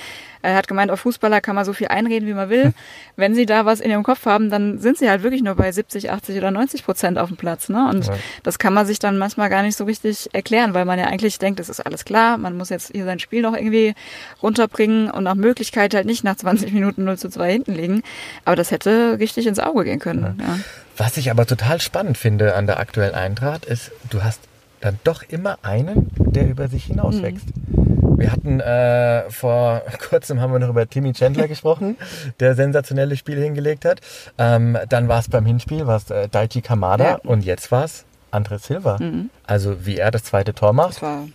er 0.42 0.56
hat 0.56 0.68
gemeint, 0.68 0.92
auf 0.92 1.02
Fußballer 1.02 1.42
kann 1.42 1.56
man 1.56 1.66
so 1.66 1.74
viel 1.74 1.88
einreden, 1.88 2.28
wie 2.28 2.34
man 2.34 2.50
will. 2.50 2.74
Wenn 3.16 3.36
sie 3.36 3.46
da 3.46 3.66
was 3.66 3.80
in 3.80 3.92
ihrem 3.92 4.04
Kopf 4.04 4.26
haben, 4.26 4.50
dann 4.50 4.80
sind 4.80 4.98
sie 4.98 5.10
halt 5.10 5.24
wirklich 5.24 5.44
nur 5.44 5.56
bei 5.56 5.72
70, 5.72 6.12
80 6.12 6.38
oder 6.38 6.52
90 6.52 6.84
Prozent 6.84 7.18
auf 7.18 7.30
dem 7.30 7.38
Platz. 7.38 7.70
Ne? 7.70 7.88
Und 7.90 8.08
ja. 8.08 8.14
das 8.44 8.60
kann 8.60 8.74
man 8.74 8.86
sich 8.86 9.00
dann 9.00 9.18
manchmal 9.18 9.50
gar 9.50 9.62
nicht 9.62 9.78
so 9.78 9.84
richtig 9.84 10.30
erklären, 10.34 10.74
weil 10.74 10.86
man 10.86 10.98
ja 10.98 11.06
eigentlich 11.06 11.38
denkt, 11.40 11.60
es 11.60 11.70
ist 11.70 11.80
alles 11.80 12.06
klar, 12.06 12.38
man 12.38 12.58
muss 12.58 12.70
jetzt 12.70 12.92
hier 12.92 13.06
sein 13.06 13.20
Spiel 13.20 13.42
noch 13.42 13.56
irgendwie 13.56 13.94
runterbringen 14.42 15.12
und 15.12 15.24
nach 15.24 15.36
Möglichkeit 15.36 15.94
halt 15.94 16.06
nicht 16.06 16.24
nach 16.24 16.36
20 16.36 16.74
Minuten 16.74 17.04
0 17.04 17.18
zu 17.18 17.30
2 17.30 17.52
hinten 17.52 17.76
liegen. 17.76 18.04
Aber 18.46 18.56
das 18.56 18.72
hätte 18.72 19.18
richtig 19.20 19.48
ins 19.48 19.60
Auge 19.60 19.84
gehen 19.84 20.00
können. 20.00 20.40
Ja. 20.40 20.46
Ja. 20.46 20.60
Was 21.04 21.18
ich 21.18 21.32
aber 21.32 21.48
total 21.48 21.82
spannend 21.82 22.16
finde 22.16 22.54
an 22.54 22.68
der 22.68 22.80
aktuellen 22.80 23.16
Eintracht 23.16 23.66
ist, 23.66 23.92
du 24.12 24.24
hast 24.24 24.40
dann 24.82 25.00
doch 25.04 25.24
immer 25.28 25.58
einen, 25.64 26.12
der 26.16 26.48
über 26.48 26.68
sich 26.68 26.84
hinauswächst. 26.84 27.48
Mhm. 27.48 28.20
Wir 28.20 28.32
hatten 28.32 28.60
äh, 28.60 29.28
vor 29.32 29.82
kurzem 30.10 30.40
haben 30.42 30.54
wir 30.54 30.60
noch 30.60 30.70
über 30.70 30.88
Timmy 30.88 31.14
Chandler 31.14 31.48
gesprochen, 31.48 31.98
der 32.40 32.54
sensationelle 32.54 33.18
Spiele 33.18 33.42
hingelegt 33.42 33.84
hat. 33.84 34.02
Ähm, 34.38 34.78
dann 34.90 35.08
war 35.08 35.18
es 35.18 35.28
beim 35.28 35.44
Hinspiel, 35.44 35.88
war 35.88 35.98
es 35.98 36.12
äh, 36.12 36.30
Daichi 36.30 36.62
Kamada 36.62 37.04
ja. 37.04 37.16
und 37.24 37.44
jetzt 37.44 37.72
war 37.72 37.86
es 37.86 38.06
André 38.32 38.60
Silva. 38.60 38.98
Mhm. 39.00 39.32
Also 39.48 39.84
wie 39.88 39.98
er 39.98 40.12
das 40.12 40.24
zweite 40.24 40.54
Tor 40.54 40.72
macht. 40.72 41.00
Kann 41.00 41.34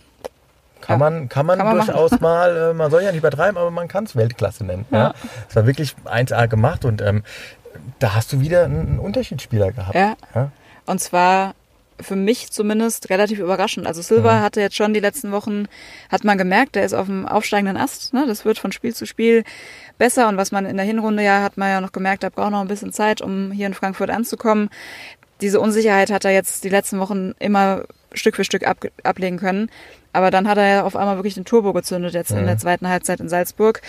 ja. 0.87 0.97
man, 0.97 1.27
kann 1.27 1.45
man, 1.45 1.57
kann 1.57 1.67
man 1.67 1.85
durchaus 1.85 2.11
machen. 2.11 2.21
mal, 2.21 2.57
äh, 2.69 2.73
man 2.73 2.89
soll 2.89 3.03
ja 3.03 3.11
nicht 3.11 3.19
übertreiben, 3.19 3.57
aber 3.57 3.71
man 3.71 3.89
kann 3.89 4.05
es 4.05 4.15
Weltklasse 4.15 4.63
nennen. 4.63 4.85
Ja. 4.91 5.13
Es 5.49 5.57
war 5.57 5.65
wirklich 5.65 5.93
1A 6.05 6.47
gemacht 6.47 6.85
und 6.85 7.01
ähm, 7.01 7.23
da 7.99 8.15
hast 8.15 8.33
du 8.33 8.39
wieder 8.39 8.65
einen 8.65 8.99
Unterschiedsspieler 8.99 9.71
gehabt. 9.71 9.95
Ja. 9.95 10.15
ja. 10.35 10.51
Und 10.85 10.99
zwar 10.99 11.53
für 11.99 12.15
mich 12.15 12.51
zumindest 12.51 13.09
relativ 13.09 13.39
überraschend. 13.39 13.87
Also 13.87 14.01
Silva 14.01 14.35
ja. 14.35 14.41
hatte 14.41 14.61
jetzt 14.61 14.75
schon 14.75 14.93
die 14.93 14.99
letzten 14.99 15.31
Wochen, 15.31 15.67
hat 16.11 16.23
man 16.23 16.37
gemerkt, 16.37 16.75
der 16.75 16.85
ist 16.85 16.93
auf 16.93 17.07
dem 17.07 17.27
aufsteigenden 17.27 17.77
Ast. 17.77 18.13
Ne? 18.13 18.25
Das 18.27 18.45
wird 18.45 18.59
von 18.59 18.71
Spiel 18.71 18.93
zu 18.93 19.05
Spiel 19.05 19.43
besser. 19.97 20.27
Und 20.27 20.37
was 20.37 20.51
man 20.51 20.65
in 20.65 20.77
der 20.77 20.85
Hinrunde 20.85 21.23
ja, 21.23 21.41
hat 21.41 21.57
man 21.57 21.69
ja 21.69 21.81
noch 21.81 21.91
gemerkt, 21.91 22.23
da 22.23 22.29
braucht 22.29 22.51
noch 22.51 22.61
ein 22.61 22.67
bisschen 22.67 22.93
Zeit, 22.93 23.21
um 23.21 23.51
hier 23.51 23.67
in 23.67 23.73
Frankfurt 23.73 24.09
anzukommen. 24.09 24.69
Diese 25.41 25.59
Unsicherheit 25.59 26.11
hat 26.11 26.25
er 26.25 26.31
jetzt 26.31 26.63
die 26.63 26.69
letzten 26.69 26.99
Wochen 26.99 27.33
immer 27.39 27.83
Stück 28.13 28.35
für 28.35 28.43
Stück 28.43 28.65
ab, 28.65 28.77
ablegen 29.03 29.37
können. 29.37 29.69
Aber 30.17 30.31
dann 30.31 30.47
hat 30.47 30.57
er 30.57 30.67
ja 30.67 30.83
auf 30.83 30.95
einmal 30.95 31.17
wirklich 31.17 31.35
den 31.35 31.45
Turbo 31.45 31.73
gezündet 31.73 32.15
jetzt 32.15 32.31
ja. 32.31 32.39
in 32.39 32.47
der 32.47 32.57
zweiten 32.57 32.87
Halbzeit 32.87 33.19
in 33.19 33.29
Salzburg. 33.29 33.81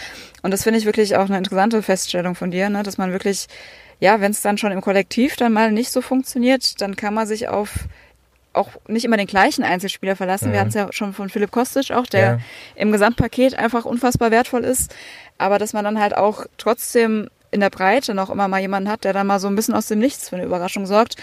Und 0.42 0.50
das 0.50 0.62
finde 0.62 0.78
ich 0.78 0.84
wirklich 0.84 1.16
auch 1.16 1.24
eine 1.24 1.38
interessante 1.38 1.82
Feststellung 1.82 2.34
von 2.34 2.50
dir, 2.50 2.68
ne? 2.68 2.82
dass 2.82 2.98
man 2.98 3.12
wirklich 3.12 3.48
ja, 4.00 4.20
wenn 4.20 4.30
es 4.30 4.42
dann 4.42 4.58
schon 4.58 4.72
im 4.72 4.80
Kollektiv 4.80 5.36
dann 5.36 5.52
mal 5.52 5.72
nicht 5.72 5.90
so 5.90 6.00
funktioniert, 6.00 6.80
dann 6.80 6.96
kann 6.96 7.14
man 7.14 7.26
sich 7.26 7.48
auf 7.48 7.88
auch 8.52 8.70
nicht 8.88 9.04
immer 9.04 9.16
den 9.16 9.26
gleichen 9.26 9.62
Einzelspieler 9.62 10.16
verlassen. 10.16 10.48
Mhm. 10.48 10.52
Wir 10.52 10.60
hatten 10.60 10.68
es 10.68 10.74
ja 10.74 10.88
schon 10.90 11.12
von 11.12 11.28
Philipp 11.28 11.50
Kostic 11.50 11.92
auch, 11.92 12.06
der 12.06 12.20
ja. 12.20 12.38
im 12.74 12.92
Gesamtpaket 12.92 13.54
einfach 13.56 13.84
unfassbar 13.84 14.30
wertvoll 14.30 14.64
ist. 14.64 14.94
Aber 15.38 15.58
dass 15.58 15.72
man 15.72 15.84
dann 15.84 16.00
halt 16.00 16.16
auch 16.16 16.46
trotzdem 16.56 17.28
in 17.50 17.60
der 17.60 17.70
Breite 17.70 18.14
noch 18.14 18.30
immer 18.30 18.48
mal 18.48 18.60
jemanden 18.60 18.90
hat, 18.90 19.04
der 19.04 19.12
dann 19.12 19.26
mal 19.26 19.40
so 19.40 19.48
ein 19.48 19.56
bisschen 19.56 19.74
aus 19.74 19.86
dem 19.86 19.98
Nichts 19.98 20.28
für 20.28 20.36
eine 20.36 20.44
Überraschung 20.44 20.86
sorgt. 20.86 21.16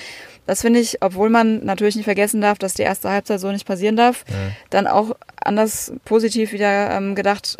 Das 0.47 0.61
finde 0.61 0.79
ich, 0.79 1.01
obwohl 1.01 1.29
man 1.29 1.63
natürlich 1.65 1.95
nicht 1.95 2.05
vergessen 2.05 2.41
darf, 2.41 2.57
dass 2.57 2.73
die 2.73 2.83
erste 2.83 3.09
Halbzeit 3.09 3.39
so 3.39 3.51
nicht 3.51 3.67
passieren 3.67 3.95
darf, 3.95 4.25
ja. 4.27 4.35
dann 4.69 4.87
auch 4.87 5.15
anders 5.43 5.93
positiv 6.05 6.51
wieder 6.51 6.91
ähm, 6.91 7.15
gedacht, 7.15 7.57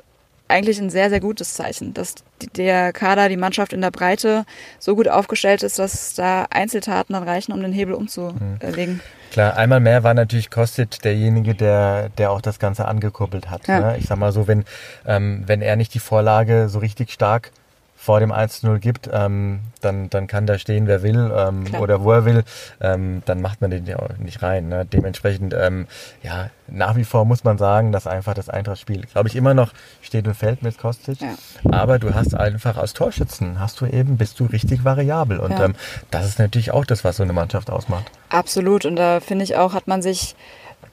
eigentlich 0.47 0.79
ein 0.79 0.89
sehr, 0.89 1.09
sehr 1.09 1.19
gutes 1.19 1.55
Zeichen, 1.55 1.93
dass 1.93 2.15
der 2.55 2.93
Kader, 2.93 3.29
die 3.29 3.37
Mannschaft 3.37 3.73
in 3.73 3.81
der 3.81 3.89
Breite 3.89 4.45
so 4.79 4.95
gut 4.95 5.07
aufgestellt 5.07 5.63
ist, 5.63 5.79
dass 5.79 6.13
da 6.13 6.45
Einzeltaten 6.51 7.13
dann 7.13 7.23
reichen, 7.23 7.51
um 7.51 7.61
den 7.61 7.73
Hebel 7.73 7.95
umzulegen. 7.95 9.01
Klar, 9.31 9.57
einmal 9.57 9.79
mehr 9.79 10.03
war 10.03 10.13
natürlich 10.13 10.51
Kostic 10.51 11.01
derjenige, 11.01 11.55
der, 11.55 12.09
der 12.09 12.31
auch 12.31 12.41
das 12.41 12.59
Ganze 12.59 12.85
angekurbelt 12.85 13.49
hat. 13.49 13.67
Ja. 13.67 13.79
Ne? 13.79 13.97
Ich 13.97 14.05
sag 14.05 14.17
mal 14.17 14.31
so, 14.31 14.47
wenn, 14.47 14.65
ähm, 15.05 15.43
wenn 15.47 15.61
er 15.61 15.75
nicht 15.75 15.93
die 15.93 15.99
Vorlage 15.99 16.69
so 16.69 16.79
richtig 16.79 17.11
stark 17.11 17.51
vor 18.05 18.19
dem 18.19 18.31
1-0 18.31 18.77
gibt, 18.77 19.09
ähm, 19.11 19.61
dann, 19.81 20.11
dann 20.11 20.27
kann 20.27 20.45
da 20.45 20.59
stehen, 20.59 20.85
wer 20.85 21.01
will 21.01 21.33
ähm, 21.35 21.65
oder 21.79 22.03
wo 22.03 22.11
er 22.11 22.23
will, 22.23 22.43
ähm, 22.79 23.23
dann 23.25 23.41
macht 23.41 23.61
man 23.61 23.71
den 23.71 23.87
ja 23.87 23.97
auch 23.97 24.15
nicht 24.19 24.43
rein. 24.43 24.69
Ne? 24.69 24.85
Dementsprechend, 24.85 25.55
ähm, 25.57 25.87
ja, 26.21 26.51
nach 26.67 26.95
wie 26.95 27.03
vor 27.03 27.25
muss 27.25 27.43
man 27.43 27.57
sagen, 27.57 27.91
dass 27.91 28.05
einfach 28.05 28.35
das 28.35 28.47
Eintracht-Spiel, 28.47 29.07
glaube 29.11 29.27
ich, 29.27 29.35
immer 29.35 29.55
noch 29.55 29.73
steht 30.03 30.27
und 30.27 30.35
fällt 30.35 30.61
mit 30.61 30.77
Kostic. 30.77 31.19
Ja. 31.19 31.33
Aber 31.71 31.97
du 31.97 32.13
hast 32.13 32.35
einfach 32.35 32.77
als 32.77 32.93
Torschützen, 32.93 33.59
hast 33.59 33.81
du 33.81 33.87
eben, 33.87 34.17
bist 34.17 34.39
du 34.39 34.45
richtig 34.45 34.85
variabel. 34.85 35.39
Und 35.39 35.51
ja. 35.51 35.65
ähm, 35.65 35.75
das 36.11 36.27
ist 36.27 36.37
natürlich 36.37 36.71
auch 36.71 36.85
das, 36.85 37.03
was 37.03 37.17
so 37.17 37.23
eine 37.23 37.33
Mannschaft 37.33 37.71
ausmacht. 37.71 38.11
Absolut. 38.29 38.85
Und 38.85 38.97
da 38.97 39.19
finde 39.19 39.45
ich 39.45 39.55
auch, 39.55 39.73
hat 39.73 39.87
man 39.87 40.03
sich 40.03 40.35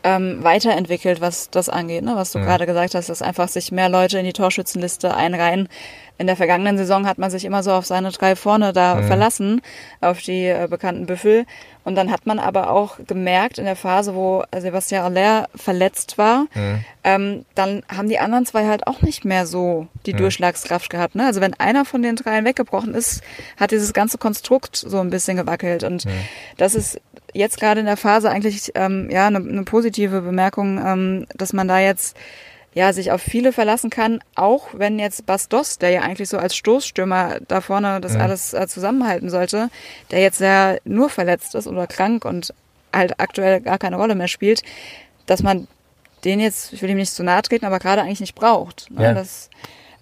ähm, 0.04 0.42
weiterentwickelt, 0.42 1.20
was 1.20 1.50
das 1.50 1.68
angeht, 1.68 2.04
ne? 2.04 2.16
was 2.16 2.32
du 2.32 2.38
mhm. 2.38 2.44
gerade 2.44 2.66
gesagt 2.66 2.94
hast, 2.94 3.08
dass 3.08 3.22
einfach 3.22 3.48
sich 3.48 3.72
mehr 3.72 3.88
Leute 3.88 4.18
in 4.18 4.24
die 4.24 4.32
Torschützenliste 4.32 5.14
einreihen. 5.14 5.68
In 6.18 6.26
der 6.26 6.36
vergangenen 6.36 6.76
Saison 6.76 7.06
hat 7.06 7.18
man 7.18 7.30
sich 7.30 7.44
immer 7.44 7.62
so 7.62 7.72
auf 7.72 7.86
seine 7.86 8.10
drei 8.10 8.36
vorne 8.36 8.72
da 8.72 8.96
mhm. 8.96 9.04
verlassen, 9.04 9.62
auf 10.00 10.20
die 10.20 10.46
äh, 10.46 10.68
bekannten 10.70 11.06
Büffel. 11.06 11.46
Und 11.84 11.96
dann 11.96 12.12
hat 12.12 12.26
man 12.26 12.38
aber 12.38 12.70
auch 12.70 12.98
gemerkt 13.06 13.58
in 13.58 13.64
der 13.64 13.74
Phase, 13.74 14.14
wo 14.14 14.44
Sebastian 14.56 15.04
Aller 15.04 15.48
verletzt 15.54 16.16
war, 16.18 16.46
mhm. 16.54 16.84
ähm, 17.02 17.44
dann 17.54 17.82
haben 17.88 18.08
die 18.08 18.18
anderen 18.18 18.46
zwei 18.46 18.66
halt 18.66 18.86
auch 18.86 19.02
nicht 19.02 19.24
mehr 19.24 19.46
so 19.46 19.88
die 20.06 20.12
mhm. 20.12 20.18
Durchschlagskraft 20.18 20.90
gehabt. 20.90 21.16
Ne? 21.16 21.26
Also 21.26 21.40
wenn 21.40 21.54
einer 21.54 21.84
von 21.84 22.02
den 22.02 22.14
dreien 22.14 22.44
weggebrochen 22.44 22.94
ist, 22.94 23.22
hat 23.58 23.72
dieses 23.72 23.92
ganze 23.92 24.18
Konstrukt 24.18 24.76
so 24.76 25.00
ein 25.00 25.10
bisschen 25.10 25.36
gewackelt. 25.36 25.82
Und 25.82 26.04
mhm. 26.04 26.10
das 26.56 26.74
ist 26.74 27.00
jetzt 27.32 27.58
gerade 27.58 27.80
in 27.80 27.86
der 27.86 27.96
Phase 27.96 28.30
eigentlich 28.30 28.72
ähm, 28.74 29.08
ja 29.10 29.26
eine, 29.26 29.38
eine 29.38 29.64
positive 29.64 30.20
Bemerkung, 30.20 30.78
ähm, 30.84 31.26
dass 31.34 31.52
man 31.52 31.66
da 31.66 31.80
jetzt 31.80 32.16
ja, 32.74 32.92
sich 32.92 33.12
auf 33.12 33.20
viele 33.20 33.52
verlassen 33.52 33.90
kann, 33.90 34.20
auch 34.34 34.68
wenn 34.72 34.98
jetzt 34.98 35.26
Bastos, 35.26 35.78
der 35.78 35.90
ja 35.90 36.00
eigentlich 36.00 36.28
so 36.28 36.38
als 36.38 36.56
Stoßstürmer 36.56 37.38
da 37.46 37.60
vorne 37.60 38.00
das 38.00 38.14
ja. 38.14 38.20
alles 38.20 38.54
äh, 38.54 38.66
zusammenhalten 38.66 39.28
sollte, 39.28 39.68
der 40.10 40.20
jetzt 40.20 40.40
ja 40.40 40.76
nur 40.84 41.10
verletzt 41.10 41.54
ist 41.54 41.66
oder 41.66 41.86
krank 41.86 42.24
und 42.24 42.54
halt 42.92 43.20
aktuell 43.20 43.60
gar 43.60 43.78
keine 43.78 43.96
Rolle 43.96 44.14
mehr 44.14 44.28
spielt, 44.28 44.62
dass 45.26 45.42
man 45.42 45.68
den 46.24 46.40
jetzt, 46.40 46.72
ich 46.72 46.82
will 46.82 46.90
ihm 46.90 46.96
nicht 46.96 47.12
zu 47.12 47.24
nahe 47.24 47.42
treten, 47.42 47.64
aber 47.64 47.78
gerade 47.78 48.02
eigentlich 48.02 48.20
nicht 48.20 48.34
braucht. 48.34 48.90
Ne? 48.90 49.02
Ja. 49.02 49.14
Das, 49.14 49.50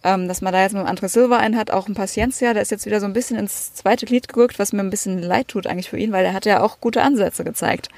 ähm, 0.05 0.29
dass 0.29 0.41
man 0.41 0.53
da 0.53 0.63
jetzt 0.63 0.75
mit 0.75 0.87
André 0.87 1.09
Silva 1.09 1.39
einen 1.39 1.57
hat, 1.57 1.71
auch 1.71 1.89
ein 1.89 1.95
Paciencia, 1.95 2.53
der 2.53 2.63
ist 2.63 2.71
jetzt 2.71 2.87
wieder 2.87 3.01
so 3.01 3.07
ein 3.07 3.13
bisschen 3.13 3.39
ins 3.39 3.75
zweite 3.75 4.07
Glied 4.07 4.29
gerückt, 4.29 4.59
was 4.59 4.73
mir 4.73 4.83
ein 4.83 4.91
bisschen 4.91 5.23
leid 5.23 5.49
tut 5.49 5.67
eigentlich 5.67 5.91
für 5.91 5.99
ihn, 5.99 6.13
weil 6.13 6.25
er 6.25 6.35
hat 6.35 6.47
ja 6.47 6.63
auch 6.63 6.81
gute 6.81 7.03
Ansätze 7.03 7.43
gezeigt. 7.43 7.89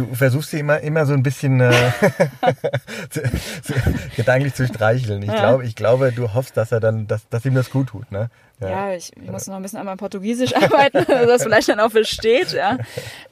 Du 0.00 0.14
versuchst 0.14 0.50
sie 0.50 0.58
immer, 0.58 0.80
immer 0.80 1.04
so 1.04 1.12
ein 1.12 1.22
bisschen 1.22 1.60
äh, 1.60 1.70
zu, 3.10 3.22
zu, 3.22 3.74
gedanklich 4.16 4.54
zu 4.54 4.66
streicheln. 4.66 5.22
Ich, 5.22 5.28
ja. 5.28 5.34
glaube, 5.34 5.64
ich 5.66 5.74
glaube, 5.74 6.10
du 6.12 6.32
hoffst, 6.32 6.56
dass 6.56 6.72
er 6.72 6.80
dann, 6.80 7.06
dass, 7.06 7.28
dass 7.28 7.44
ihm 7.44 7.54
das 7.54 7.70
gut 7.70 7.88
tut. 7.88 8.10
Ne? 8.10 8.30
Ja, 8.60 8.68
ja 8.68 8.94
ich, 8.94 9.12
ich, 9.14 9.30
muss 9.30 9.46
noch 9.46 9.56
ein 9.56 9.62
bisschen 9.62 9.78
an 9.78 9.86
meinem 9.86 9.98
Portugiesisch 9.98 10.56
arbeiten, 10.56 11.04
dass 11.06 11.26
das 11.26 11.42
vielleicht 11.42 11.68
dann 11.68 11.80
auch 11.80 11.90
versteht. 11.90 12.52
Ja. 12.52 12.78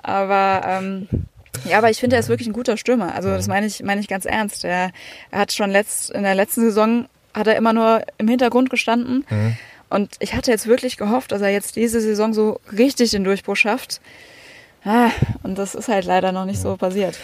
Aber 0.02 0.60
ähm, 0.66 1.08
ja, 1.64 1.78
aber 1.78 1.88
ich 1.88 1.98
finde, 1.98 2.16
er 2.16 2.20
ist 2.20 2.28
wirklich 2.28 2.48
ein 2.48 2.52
guter 2.52 2.76
Stürmer. 2.76 3.14
Also 3.14 3.30
das 3.30 3.48
meine 3.48 3.66
ich, 3.66 3.82
meine 3.82 4.02
ich 4.02 4.08
ganz 4.08 4.26
ernst. 4.26 4.64
Er, 4.64 4.90
er 5.30 5.38
hat 5.38 5.52
schon 5.52 5.70
letzt, 5.70 6.10
in 6.10 6.22
der 6.22 6.34
letzten 6.34 6.60
Saison 6.60 7.08
hat 7.32 7.46
er 7.46 7.56
immer 7.56 7.72
nur 7.72 8.02
im 8.18 8.28
Hintergrund 8.28 8.68
gestanden. 8.68 9.24
Mhm. 9.30 9.56
Und 9.88 10.16
ich 10.18 10.34
hatte 10.34 10.50
jetzt 10.50 10.66
wirklich 10.66 10.98
gehofft, 10.98 11.32
dass 11.32 11.40
er 11.40 11.48
jetzt 11.48 11.76
diese 11.76 12.02
Saison 12.02 12.34
so 12.34 12.60
richtig 12.76 13.10
den 13.12 13.24
Durchbruch 13.24 13.56
schafft. 13.56 14.02
Und 15.42 15.58
das 15.58 15.74
ist 15.74 15.88
halt 15.88 16.04
leider 16.04 16.32
noch 16.32 16.44
nicht 16.44 16.60
so 16.60 16.76
passiert. 16.76 17.18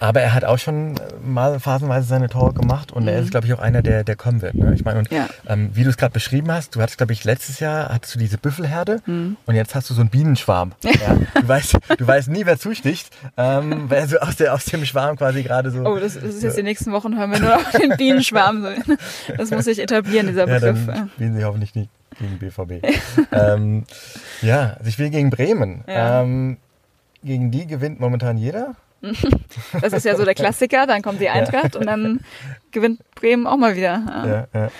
Aber 0.00 0.20
er 0.20 0.34
hat 0.34 0.44
auch 0.44 0.58
schon 0.58 0.94
mal 1.24 1.58
phasenweise 1.60 2.06
seine 2.06 2.28
Tore 2.28 2.52
gemacht 2.52 2.92
und 2.92 3.02
mhm. 3.02 3.08
er 3.08 3.18
ist, 3.20 3.30
glaube 3.30 3.46
ich, 3.46 3.52
auch 3.52 3.58
einer, 3.58 3.82
der, 3.82 4.04
der 4.04 4.16
kommen 4.16 4.42
wird. 4.42 4.54
Ne? 4.54 4.74
Ich 4.74 4.84
meine, 4.84 5.00
und 5.00 5.10
ja. 5.10 5.28
ähm, 5.48 5.70
wie 5.74 5.84
du 5.84 5.90
es 5.90 5.96
gerade 5.96 6.12
beschrieben 6.12 6.52
hast, 6.52 6.76
du 6.76 6.80
hattest, 6.80 6.98
glaube 6.98 7.12
ich, 7.12 7.24
letztes 7.24 7.60
Jahr 7.60 7.88
hattest 7.88 8.14
du 8.14 8.18
diese 8.18 8.38
Büffelherde 8.38 9.00
mhm. 9.06 9.36
und 9.46 9.54
jetzt 9.54 9.74
hast 9.74 9.90
du 9.90 9.94
so 9.94 10.00
einen 10.00 10.10
Bienenschwarm. 10.10 10.72
Ja? 11.02 11.16
Du, 11.40 11.48
weißt, 11.48 11.78
du 11.98 12.06
weißt 12.06 12.28
nie, 12.28 12.46
wer 12.46 12.58
zusticht, 12.58 13.10
ähm, 13.36 13.86
wer 13.88 14.06
so 14.06 14.18
aus, 14.18 14.36
der, 14.36 14.54
aus 14.54 14.66
dem 14.66 14.84
Schwarm 14.84 15.16
quasi 15.16 15.42
gerade 15.42 15.70
so. 15.70 15.80
Oh, 15.80 15.98
das, 15.98 16.14
das 16.14 16.34
ist 16.34 16.42
jetzt 16.42 16.56
die 16.56 16.62
nächsten 16.62 16.92
Wochen, 16.92 17.18
hören 17.18 17.32
wir 17.32 17.40
nur 17.40 17.56
noch 17.56 17.70
den 17.72 17.96
Bienenschwarm. 17.96 18.66
Das 19.36 19.50
muss 19.50 19.64
sich 19.64 19.80
etablieren, 19.80 20.26
dieser 20.28 20.46
Begriff. 20.46 20.86
Ja, 20.86 20.92
dann 20.92 21.10
spielen 21.14 21.36
sie 21.36 21.44
hoffentlich 21.44 21.74
nicht 21.74 21.90
gegen 22.18 22.38
BVB. 22.38 22.86
ähm, 23.32 23.84
ja, 24.42 24.74
also 24.78 24.88
ich 24.88 24.98
will 24.98 25.10
gegen 25.10 25.30
Bremen. 25.30 25.82
Ähm, 25.86 26.58
gegen 27.22 27.50
die 27.50 27.66
gewinnt 27.66 28.00
momentan 28.00 28.36
jeder. 28.36 28.74
Das 29.80 29.92
ist 29.92 30.04
ja 30.04 30.16
so 30.16 30.24
der 30.24 30.34
Klassiker, 30.34 30.86
dann 30.86 31.02
kommt 31.02 31.20
die 31.20 31.28
Eintracht 31.28 31.74
ja. 31.74 31.80
und 31.80 31.86
dann 31.86 32.20
gewinnt 32.70 33.00
Bremen 33.14 33.46
auch 33.46 33.56
mal 33.56 33.74
wieder. 33.74 34.46
Ja, 34.54 34.60
ja. 34.60 34.70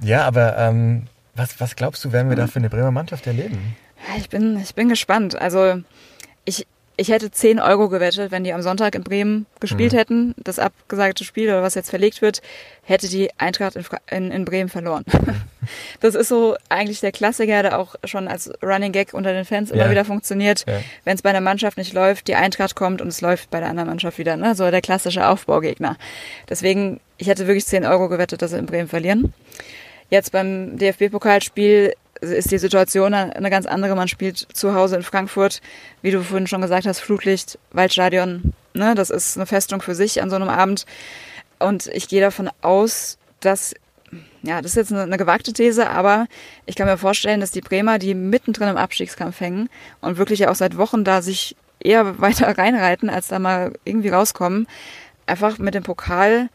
ja 0.00 0.26
aber 0.26 0.56
ähm, 0.58 1.08
was, 1.34 1.60
was 1.60 1.76
glaubst 1.76 2.04
du, 2.04 2.12
werden 2.12 2.28
wir 2.28 2.36
da 2.36 2.46
für 2.46 2.58
eine 2.58 2.70
Bremer 2.70 2.90
Mannschaft 2.90 3.26
erleben? 3.26 3.76
Ich 4.16 4.28
bin, 4.28 4.58
ich 4.60 4.74
bin 4.74 4.88
gespannt. 4.88 5.36
Also 5.36 5.82
ich, 6.44 6.66
ich 7.00 7.10
hätte 7.10 7.30
10 7.30 7.60
Euro 7.60 7.88
gewettet, 7.88 8.32
wenn 8.32 8.42
die 8.42 8.52
am 8.52 8.60
Sonntag 8.60 8.96
in 8.96 9.04
Bremen 9.04 9.46
gespielt 9.60 9.92
mhm. 9.92 9.96
hätten. 9.96 10.34
Das 10.36 10.58
abgesagte 10.58 11.22
Spiel 11.22 11.48
oder 11.48 11.62
was 11.62 11.76
jetzt 11.76 11.90
verlegt 11.90 12.22
wird, 12.22 12.42
hätte 12.82 13.08
die 13.08 13.30
Eintracht 13.38 13.76
in, 13.76 13.84
in, 14.10 14.32
in 14.32 14.44
Bremen 14.44 14.68
verloren. 14.68 15.04
das 16.00 16.16
ist 16.16 16.26
so 16.26 16.56
eigentlich 16.68 16.98
der 16.98 17.12
Klassiker, 17.12 17.62
der 17.62 17.78
auch 17.78 17.94
schon 18.02 18.26
als 18.26 18.50
Running 18.64 18.90
Gag 18.90 19.14
unter 19.14 19.32
den 19.32 19.44
Fans 19.44 19.70
immer 19.70 19.84
ja. 19.84 19.90
wieder 19.92 20.04
funktioniert. 20.04 20.64
Ja. 20.66 20.80
Wenn 21.04 21.14
es 21.14 21.22
bei 21.22 21.30
einer 21.30 21.40
Mannschaft 21.40 21.78
nicht 21.78 21.92
läuft, 21.92 22.26
die 22.26 22.34
Eintracht 22.34 22.74
kommt 22.74 23.00
und 23.00 23.08
es 23.08 23.20
läuft 23.20 23.48
bei 23.50 23.60
der 23.60 23.68
anderen 23.68 23.88
Mannschaft 23.88 24.18
wieder. 24.18 24.36
Ne? 24.36 24.56
So 24.56 24.68
der 24.68 24.80
klassische 24.80 25.28
Aufbaugegner. 25.28 25.96
Deswegen, 26.48 26.98
ich 27.16 27.28
hätte 27.28 27.46
wirklich 27.46 27.66
10 27.66 27.86
Euro 27.86 28.08
gewettet, 28.08 28.42
dass 28.42 28.50
sie 28.50 28.58
in 28.58 28.66
Bremen 28.66 28.88
verlieren. 28.88 29.32
Jetzt 30.10 30.32
beim 30.32 30.76
DFB-Pokalspiel 30.78 31.94
ist 32.20 32.50
die 32.50 32.58
Situation 32.58 33.14
eine 33.14 33.50
ganz 33.50 33.66
andere. 33.66 33.94
Man 33.94 34.08
spielt 34.08 34.38
zu 34.52 34.74
Hause 34.74 34.96
in 34.96 35.02
Frankfurt, 35.02 35.60
wie 36.02 36.10
du 36.10 36.22
vorhin 36.22 36.46
schon 36.46 36.60
gesagt 36.60 36.86
hast, 36.86 37.00
Flutlicht, 37.00 37.58
Waldstadion. 37.72 38.54
Ne? 38.74 38.94
Das 38.94 39.10
ist 39.10 39.36
eine 39.36 39.46
Festung 39.46 39.82
für 39.82 39.94
sich 39.94 40.22
an 40.22 40.30
so 40.30 40.36
einem 40.36 40.48
Abend. 40.48 40.86
Und 41.58 41.86
ich 41.88 42.08
gehe 42.08 42.20
davon 42.20 42.50
aus, 42.62 43.18
dass, 43.40 43.74
ja, 44.42 44.62
das 44.62 44.72
ist 44.72 44.76
jetzt 44.76 44.92
eine, 44.92 45.02
eine 45.02 45.16
gewagte 45.16 45.52
These, 45.52 45.88
aber 45.90 46.26
ich 46.66 46.76
kann 46.76 46.86
mir 46.86 46.98
vorstellen, 46.98 47.40
dass 47.40 47.50
die 47.50 47.60
Bremer, 47.60 47.98
die 47.98 48.14
mittendrin 48.14 48.68
im 48.68 48.76
Abstiegskampf 48.76 49.40
hängen 49.40 49.68
und 50.00 50.18
wirklich 50.18 50.40
ja 50.40 50.50
auch 50.50 50.54
seit 50.54 50.76
Wochen 50.76 51.04
da 51.04 51.22
sich 51.22 51.56
eher 51.80 52.18
weiter 52.20 52.56
reinreiten, 52.56 53.10
als 53.10 53.28
da 53.28 53.38
mal 53.38 53.72
irgendwie 53.84 54.08
rauskommen, 54.08 54.66
einfach 55.26 55.58
mit 55.58 55.74
dem 55.74 55.82
Pokal 55.82 56.48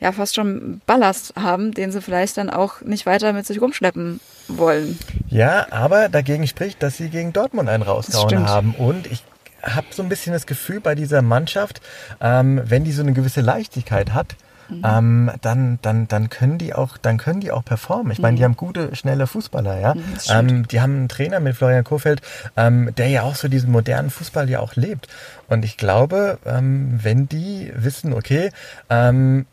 ja 0.00 0.12
fast 0.12 0.34
schon 0.34 0.80
Ballast 0.86 1.34
haben, 1.36 1.72
den 1.72 1.92
sie 1.92 2.02
vielleicht 2.02 2.36
dann 2.36 2.50
auch 2.50 2.80
nicht 2.82 3.06
weiter 3.06 3.32
mit 3.32 3.46
sich 3.46 3.60
rumschleppen 3.60 4.20
wollen. 4.48 4.98
Ja, 5.28 5.66
aber 5.70 6.08
dagegen 6.08 6.46
spricht, 6.46 6.82
dass 6.82 6.96
sie 6.96 7.08
gegen 7.08 7.32
Dortmund 7.32 7.68
einen 7.68 7.82
rausgehauen 7.82 8.48
haben. 8.48 8.74
Und 8.74 9.06
ich 9.06 9.24
habe 9.62 9.86
so 9.90 10.02
ein 10.02 10.08
bisschen 10.08 10.32
das 10.32 10.46
Gefühl 10.46 10.80
bei 10.80 10.94
dieser 10.94 11.22
Mannschaft, 11.22 11.80
ähm, 12.20 12.60
wenn 12.64 12.84
die 12.84 12.92
so 12.92 13.02
eine 13.02 13.12
gewisse 13.12 13.40
Leichtigkeit 13.40 14.14
hat, 14.14 14.36
Mhm. 14.68 14.82
Ähm, 14.84 15.30
dann, 15.42 15.78
dann, 15.82 16.08
dann 16.08 16.30
können 16.30 16.58
die 16.58 16.74
auch, 16.74 16.96
dann 16.96 17.18
können 17.18 17.40
die 17.40 17.52
auch 17.52 17.64
performen. 17.64 18.12
Ich 18.12 18.18
meine, 18.18 18.32
mhm. 18.32 18.36
die 18.36 18.44
haben 18.44 18.56
gute, 18.56 18.94
schnelle 18.96 19.26
Fußballer, 19.26 19.78
ja. 19.78 19.94
Mhm, 19.94 20.04
ähm, 20.30 20.68
die 20.68 20.80
haben 20.80 20.96
einen 20.96 21.08
Trainer 21.08 21.40
mit 21.40 21.56
Florian 21.56 21.84
Kofeld, 21.84 22.20
ähm, 22.56 22.92
der 22.96 23.08
ja 23.08 23.22
auch 23.22 23.34
so 23.34 23.48
diesen 23.48 23.70
modernen 23.70 24.10
Fußball 24.10 24.48
ja 24.50 24.60
auch 24.60 24.74
lebt. 24.74 25.08
Und 25.48 25.64
ich 25.64 25.76
glaube, 25.76 26.38
ähm, 26.44 26.98
wenn 27.02 27.28
die 27.28 27.72
wissen, 27.76 28.12
okay, 28.12 28.50
ähm, 28.90 29.46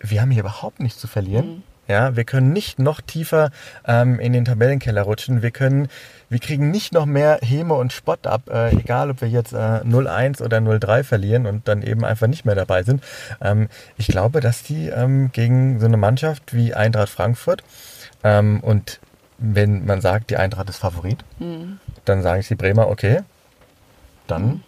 wir 0.00 0.20
haben 0.20 0.30
hier 0.30 0.40
überhaupt 0.40 0.80
nichts 0.80 1.00
zu 1.00 1.06
verlieren. 1.06 1.46
Mhm. 1.46 1.62
Ja, 1.88 2.16
wir 2.16 2.24
können 2.24 2.52
nicht 2.52 2.80
noch 2.80 3.00
tiefer 3.00 3.50
ähm, 3.86 4.18
in 4.18 4.32
den 4.32 4.44
Tabellenkeller 4.44 5.02
rutschen. 5.02 5.42
Wir 5.42 5.52
können, 5.52 5.88
wir 6.28 6.40
kriegen 6.40 6.72
nicht 6.72 6.92
noch 6.92 7.06
mehr 7.06 7.38
Häme 7.42 7.74
und 7.74 7.92
Spott 7.92 8.26
ab, 8.26 8.50
äh, 8.50 8.70
egal 8.76 9.10
ob 9.10 9.20
wir 9.20 9.28
jetzt 9.28 9.52
äh, 9.52 9.56
0-1 9.56 10.42
oder 10.42 10.58
0-3 10.58 11.04
verlieren 11.04 11.46
und 11.46 11.68
dann 11.68 11.82
eben 11.82 12.04
einfach 12.04 12.26
nicht 12.26 12.44
mehr 12.44 12.56
dabei 12.56 12.82
sind. 12.82 13.04
Ähm, 13.40 13.68
ich 13.96 14.08
glaube, 14.08 14.40
dass 14.40 14.64
die 14.64 14.88
ähm, 14.88 15.30
gegen 15.32 15.78
so 15.78 15.86
eine 15.86 15.96
Mannschaft 15.96 16.54
wie 16.54 16.74
Eintracht 16.74 17.08
Frankfurt 17.08 17.62
ähm, 18.24 18.58
und 18.62 18.98
wenn 19.38 19.84
man 19.84 20.00
sagt, 20.00 20.30
die 20.30 20.36
Eintracht 20.36 20.68
ist 20.68 20.78
Favorit, 20.78 21.18
mhm. 21.38 21.78
dann 22.04 22.22
sagen 22.22 22.42
sie 22.42 22.54
Bremer, 22.54 22.88
okay, 22.88 23.20
dann 24.26 24.42
mhm. 24.42 24.62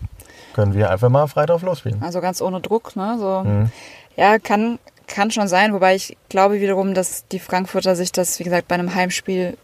können 0.54 0.74
wir 0.74 0.90
einfach 0.90 1.08
mal 1.08 1.26
frei 1.26 1.46
drauf 1.46 1.62
losspielen. 1.62 2.02
Also 2.02 2.20
ganz 2.20 2.40
ohne 2.40 2.60
Druck, 2.60 2.94
ne? 2.94 3.16
So, 3.18 3.42
mhm. 3.44 3.72
Ja, 4.16 4.38
kann, 4.38 4.78
kann 5.08 5.30
schon 5.30 5.48
sein, 5.48 5.72
wobei 5.72 5.94
ich 5.94 6.16
glaube 6.28 6.60
wiederum, 6.60 6.94
dass 6.94 7.26
die 7.28 7.40
Frankfurter 7.40 7.96
sich 7.96 8.12
das, 8.12 8.38
wie 8.38 8.44
gesagt, 8.44 8.68
bei 8.68 8.74
einem 8.74 8.94
Heimspiel 8.94 9.56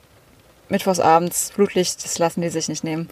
mittwochsabends 0.68 1.50
Flutlicht, 1.50 2.04
das 2.04 2.18
lassen 2.18 2.40
die 2.40 2.48
sich 2.48 2.68
nicht 2.68 2.84
nehmen. 2.84 3.08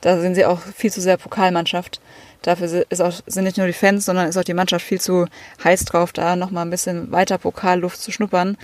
Da 0.00 0.20
sind 0.20 0.34
sie 0.34 0.44
auch 0.44 0.60
viel 0.60 0.90
zu 0.90 1.00
sehr 1.00 1.16
Pokalmannschaft. 1.16 2.00
Dafür 2.42 2.84
ist 2.88 3.00
auch, 3.00 3.12
sind 3.26 3.44
nicht 3.44 3.56
nur 3.56 3.68
die 3.68 3.72
Fans, 3.72 4.04
sondern 4.04 4.28
ist 4.28 4.36
auch 4.36 4.42
die 4.42 4.52
Mannschaft 4.52 4.84
viel 4.84 5.00
zu 5.00 5.26
heiß 5.62 5.84
drauf, 5.84 6.12
da 6.12 6.34
nochmal 6.34 6.66
ein 6.66 6.70
bisschen 6.70 7.12
weiter 7.12 7.38
Pokalluft 7.38 8.00
zu 8.00 8.10
schnuppern. 8.10 8.56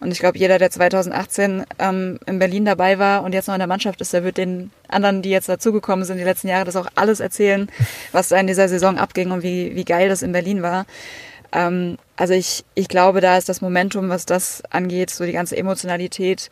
Und 0.00 0.10
ich 0.10 0.20
glaube, 0.20 0.38
jeder, 0.38 0.58
der 0.58 0.70
2018 0.70 1.64
ähm, 1.78 2.18
in 2.24 2.38
Berlin 2.38 2.64
dabei 2.64 2.98
war 2.98 3.24
und 3.24 3.34
jetzt 3.34 3.46
noch 3.46 3.54
in 3.54 3.60
der 3.60 3.68
Mannschaft 3.68 4.00
ist, 4.00 4.14
der 4.14 4.24
wird 4.24 4.38
den 4.38 4.70
anderen, 4.88 5.20
die 5.20 5.28
jetzt 5.28 5.50
dazugekommen 5.50 6.06
sind, 6.06 6.16
die 6.16 6.24
letzten 6.24 6.48
Jahre, 6.48 6.64
das 6.64 6.76
auch 6.76 6.88
alles 6.94 7.20
erzählen, 7.20 7.68
was 8.12 8.28
da 8.28 8.38
in 8.38 8.46
dieser 8.46 8.68
Saison 8.68 8.96
abging 8.96 9.32
und 9.32 9.42
wie, 9.42 9.76
wie 9.76 9.84
geil 9.84 10.08
das 10.08 10.22
in 10.22 10.32
Berlin 10.32 10.62
war. 10.62 10.86
Ähm, 11.52 11.98
also 12.16 12.34
ich, 12.34 12.64
ich 12.74 12.88
glaube, 12.88 13.20
da 13.20 13.36
ist 13.36 13.48
das 13.48 13.60
Momentum, 13.60 14.08
was 14.08 14.26
das 14.26 14.62
angeht, 14.70 15.10
so 15.10 15.24
die 15.24 15.32
ganze 15.32 15.56
Emotionalität, 15.56 16.50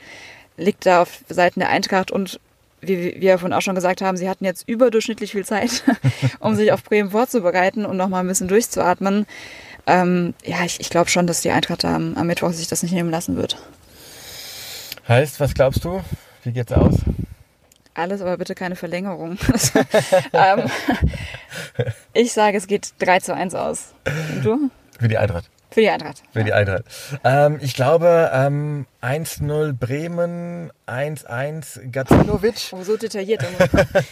liegt 0.56 0.86
da 0.86 1.02
auf 1.02 1.20
Seiten 1.28 1.60
der 1.60 1.70
Eintracht 1.70 2.10
und 2.10 2.38
wie 2.80 3.18
wir 3.18 3.38
vorhin 3.38 3.54
auch 3.54 3.62
schon 3.62 3.74
gesagt 3.74 4.02
haben, 4.02 4.16
sie 4.16 4.28
hatten 4.28 4.44
jetzt 4.44 4.68
überdurchschnittlich 4.68 5.32
viel 5.32 5.44
Zeit, 5.44 5.82
um 6.38 6.54
sich 6.54 6.70
auf 6.70 6.84
Bremen 6.84 7.10
vorzubereiten 7.10 7.86
und 7.86 7.96
nochmal 7.96 8.22
ein 8.22 8.28
bisschen 8.28 8.48
durchzuatmen. 8.48 9.26
Ähm, 9.86 10.34
ja, 10.44 10.64
ich, 10.64 10.80
ich 10.80 10.90
glaube 10.90 11.10
schon, 11.10 11.26
dass 11.26 11.40
die 11.40 11.50
Eintracht 11.50 11.84
am, 11.84 12.14
am 12.16 12.26
Mittwoch 12.26 12.52
sich 12.52 12.68
das 12.68 12.82
nicht 12.82 12.92
nehmen 12.92 13.10
lassen 13.10 13.36
wird. 13.36 13.56
Heißt, 15.08 15.40
was 15.40 15.54
glaubst 15.54 15.84
du? 15.84 16.02
Wie 16.42 16.52
geht's 16.52 16.72
aus? 16.72 16.96
Alles, 17.94 18.20
aber 18.22 18.36
bitte 18.36 18.54
keine 18.54 18.76
Verlängerung. 18.76 19.38
ähm, 20.32 20.64
ich 22.12 22.32
sage, 22.32 22.56
es 22.56 22.66
geht 22.66 22.92
3 22.98 23.20
zu 23.20 23.34
1 23.34 23.54
aus. 23.54 23.94
Und 24.34 24.44
du? 24.44 24.70
Für 24.98 25.08
die 25.08 25.18
Eintracht. 25.18 25.48
Für 25.74 25.80
die 25.80 25.90
Eintracht. 25.90 26.22
Für 26.32 26.44
die 26.44 26.52
Eintracht. 26.52 26.84
Ähm, 27.24 27.58
ich 27.60 27.74
glaube, 27.74 28.30
ähm, 28.32 28.86
1-0 29.02 29.72
Bremen, 29.72 30.70
1-1 30.86 31.90
Gacinovic. 31.90 32.70
Oh, 32.70 32.84
so 32.84 32.96
detailliert. 32.96 33.44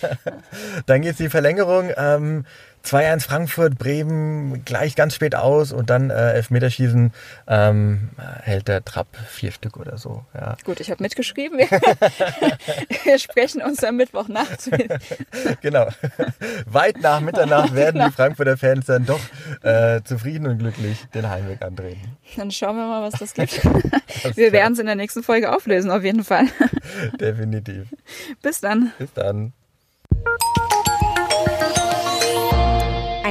Dann 0.87 1.03
geht 1.03 1.13
es 1.13 1.19
die 1.19 1.29
Verlängerung. 1.29 1.93
Ähm, 1.97 2.47
2-1 2.85 3.21
Frankfurt, 3.21 3.79
Bremen 3.79 4.65
gleich 4.65 4.97
ganz 4.97 5.15
spät 5.15 5.35
aus 5.35 5.73
und 5.73 5.91
dann 5.91 6.11
äh, 6.11 6.33
Elfmeterschießen 6.33 7.13
ähm, 7.49 8.11
hält 8.43 8.69
der 8.69 8.85
Trapp 8.85 9.17
vier 9.29 9.53
Stück 9.53 9.77
oder 9.77 9.99
so. 9.99 10.25
Ja. 10.35 10.57
Gut, 10.65 10.81
ich 10.81 10.91
habe 10.91 11.03
mitgeschrieben. 11.03 11.59
Wir 13.05 13.19
sprechen 13.19 13.63
uns 13.63 13.83
am 13.85 13.97
Mittwoch 13.97 14.29
nachts. 14.29 14.71
genau. 15.61 15.89
Weit 16.67 17.01
nach 17.01 17.21
Mitternacht 17.21 17.75
werden 17.75 18.03
die 18.05 18.13
Frankfurter 18.13 18.57
Fans 18.57 18.87
dann 18.87 19.07
doch 19.07 19.21
äh, 19.63 20.03
zufrieden 20.03 20.47
und 20.47 20.59
glücklich 20.59 20.99
den 21.15 21.29
Heimweg 21.29 21.63
andrehen. 21.63 22.01
Dann 22.37 22.51
schauen 22.51 22.77
wir 22.77 22.87
mal, 22.87 23.03
was 23.03 23.19
das 23.19 23.35
gibt. 23.35 23.63
Wir 24.37 24.53
werden 24.53 24.73
es 24.75 24.79
in 24.79 24.87
der 24.87 24.95
nächsten 24.95 25.23
Folge 25.23 25.55
auflösen, 25.55 25.91
auf 25.91 26.03
jeden 26.03 26.25
Fall. 26.25 26.47
Definitiv. 27.21 27.89
Bis 28.43 28.61
dann. 28.61 28.93
Bis 28.99 29.13
dann. 29.13 29.53